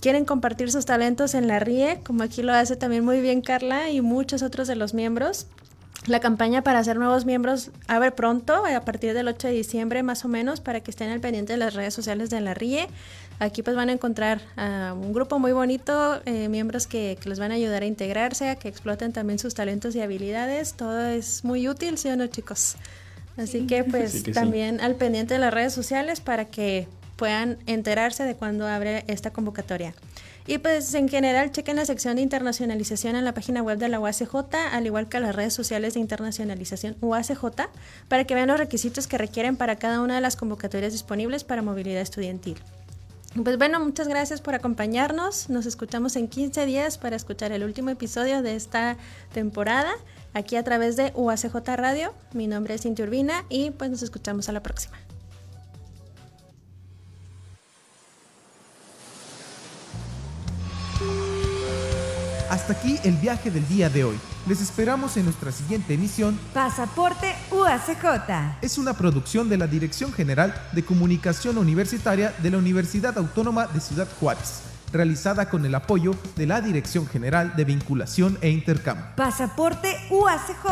quieren 0.00 0.24
compartir 0.24 0.72
sus 0.72 0.86
talentos 0.86 1.34
en 1.34 1.46
la 1.46 1.60
RIE, 1.60 2.00
como 2.04 2.24
aquí 2.24 2.42
lo 2.42 2.52
hace 2.52 2.74
también 2.74 3.04
muy 3.04 3.20
bien 3.20 3.42
Carla 3.42 3.90
y 3.90 4.00
muchos 4.00 4.42
otros 4.42 4.66
de 4.66 4.74
los 4.74 4.92
miembros, 4.92 5.46
la 6.06 6.20
campaña 6.20 6.62
para 6.62 6.78
hacer 6.78 6.96
nuevos 6.96 7.24
miembros 7.24 7.70
abre 7.88 8.12
pronto, 8.12 8.64
a 8.64 8.80
partir 8.82 9.14
del 9.14 9.28
8 9.28 9.48
de 9.48 9.54
diciembre 9.54 10.02
más 10.02 10.24
o 10.24 10.28
menos, 10.28 10.60
para 10.60 10.80
que 10.80 10.90
estén 10.90 11.10
al 11.10 11.20
pendiente 11.20 11.52
de 11.52 11.58
las 11.58 11.74
redes 11.74 11.94
sociales 11.94 12.30
de 12.30 12.40
la 12.40 12.54
RIE. 12.54 12.86
Aquí 13.38 13.62
pues 13.62 13.76
van 13.76 13.88
a 13.88 13.92
encontrar 13.92 14.40
a 14.56 14.94
un 14.94 15.12
grupo 15.12 15.38
muy 15.38 15.52
bonito, 15.52 16.20
eh, 16.24 16.48
miembros 16.48 16.86
que, 16.86 17.18
que, 17.20 17.28
les 17.28 17.38
van 17.38 17.52
a 17.52 17.54
ayudar 17.54 17.82
a 17.82 17.86
integrarse, 17.86 18.48
a 18.48 18.56
que 18.56 18.68
exploten 18.68 19.12
también 19.12 19.38
sus 19.38 19.54
talentos 19.54 19.94
y 19.94 20.00
habilidades. 20.00 20.74
Todo 20.74 21.06
es 21.06 21.44
muy 21.44 21.68
útil, 21.68 21.98
¿sí 21.98 22.08
o 22.08 22.16
no 22.16 22.26
chicos? 22.28 22.76
Así 23.36 23.66
que 23.66 23.84
pues 23.84 24.22
que 24.22 24.32
también 24.32 24.78
sí. 24.78 24.84
al 24.84 24.94
pendiente 24.94 25.34
de 25.34 25.40
las 25.40 25.52
redes 25.52 25.74
sociales 25.74 26.20
para 26.20 26.46
que 26.46 26.88
puedan 27.16 27.58
enterarse 27.66 28.24
de 28.24 28.34
cuándo 28.34 28.66
abre 28.66 29.04
esta 29.08 29.32
convocatoria. 29.32 29.94
Y 30.48 30.58
pues 30.58 30.94
en 30.94 31.08
general 31.08 31.50
chequen 31.50 31.76
la 31.76 31.84
sección 31.84 32.16
de 32.16 32.22
internacionalización 32.22 33.16
en 33.16 33.24
la 33.24 33.34
página 33.34 33.62
web 33.62 33.78
de 33.78 33.88
la 33.88 33.98
UACJ, 33.98 34.34
al 34.72 34.86
igual 34.86 35.08
que 35.08 35.18
las 35.18 35.34
redes 35.34 35.54
sociales 35.54 35.94
de 35.94 36.00
internacionalización 36.00 36.96
UACJ, 37.00 37.44
para 38.08 38.24
que 38.24 38.34
vean 38.34 38.48
los 38.48 38.58
requisitos 38.58 39.08
que 39.08 39.18
requieren 39.18 39.56
para 39.56 39.76
cada 39.76 40.00
una 40.00 40.14
de 40.14 40.20
las 40.20 40.36
convocatorias 40.36 40.92
disponibles 40.92 41.42
para 41.42 41.62
movilidad 41.62 42.00
estudiantil. 42.00 42.58
Pues 43.42 43.58
bueno, 43.58 43.80
muchas 43.80 44.08
gracias 44.08 44.40
por 44.40 44.54
acompañarnos. 44.54 45.50
Nos 45.50 45.66
escuchamos 45.66 46.16
en 46.16 46.28
15 46.28 46.64
días 46.64 46.96
para 46.96 47.16
escuchar 47.16 47.52
el 47.52 47.64
último 47.64 47.90
episodio 47.90 48.40
de 48.40 48.54
esta 48.54 48.96
temporada 49.34 49.92
aquí 50.32 50.56
a 50.56 50.62
través 50.62 50.96
de 50.96 51.12
UACJ 51.14 51.56
Radio. 51.76 52.14
Mi 52.32 52.46
nombre 52.46 52.74
es 52.74 52.82
Cintia 52.82 53.04
Urbina 53.04 53.44
y 53.48 53.72
pues 53.72 53.90
nos 53.90 54.02
escuchamos 54.02 54.48
a 54.48 54.52
la 54.52 54.62
próxima. 54.62 54.96
Hasta 62.56 62.72
aquí 62.72 62.98
el 63.04 63.16
viaje 63.16 63.50
del 63.50 63.68
día 63.68 63.90
de 63.90 64.02
hoy. 64.02 64.18
Les 64.48 64.62
esperamos 64.62 65.18
en 65.18 65.26
nuestra 65.26 65.52
siguiente 65.52 65.92
emisión. 65.92 66.40
Pasaporte 66.54 67.34
UACJ. 67.50 68.62
Es 68.62 68.78
una 68.78 68.94
producción 68.94 69.50
de 69.50 69.58
la 69.58 69.66
Dirección 69.66 70.10
General 70.10 70.54
de 70.72 70.82
Comunicación 70.82 71.58
Universitaria 71.58 72.32
de 72.38 72.50
la 72.50 72.56
Universidad 72.56 73.18
Autónoma 73.18 73.66
de 73.66 73.80
Ciudad 73.80 74.08
Juárez, 74.18 74.62
realizada 74.90 75.50
con 75.50 75.66
el 75.66 75.74
apoyo 75.74 76.14
de 76.34 76.46
la 76.46 76.62
Dirección 76.62 77.06
General 77.06 77.54
de 77.56 77.66
Vinculación 77.66 78.38
e 78.40 78.48
Intercambio. 78.48 79.04
Pasaporte 79.16 79.94
UACJ. 80.08 80.64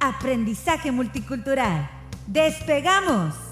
Aprendizaje 0.00 0.92
multicultural. 0.92 1.90
¡Despegamos! 2.26 3.51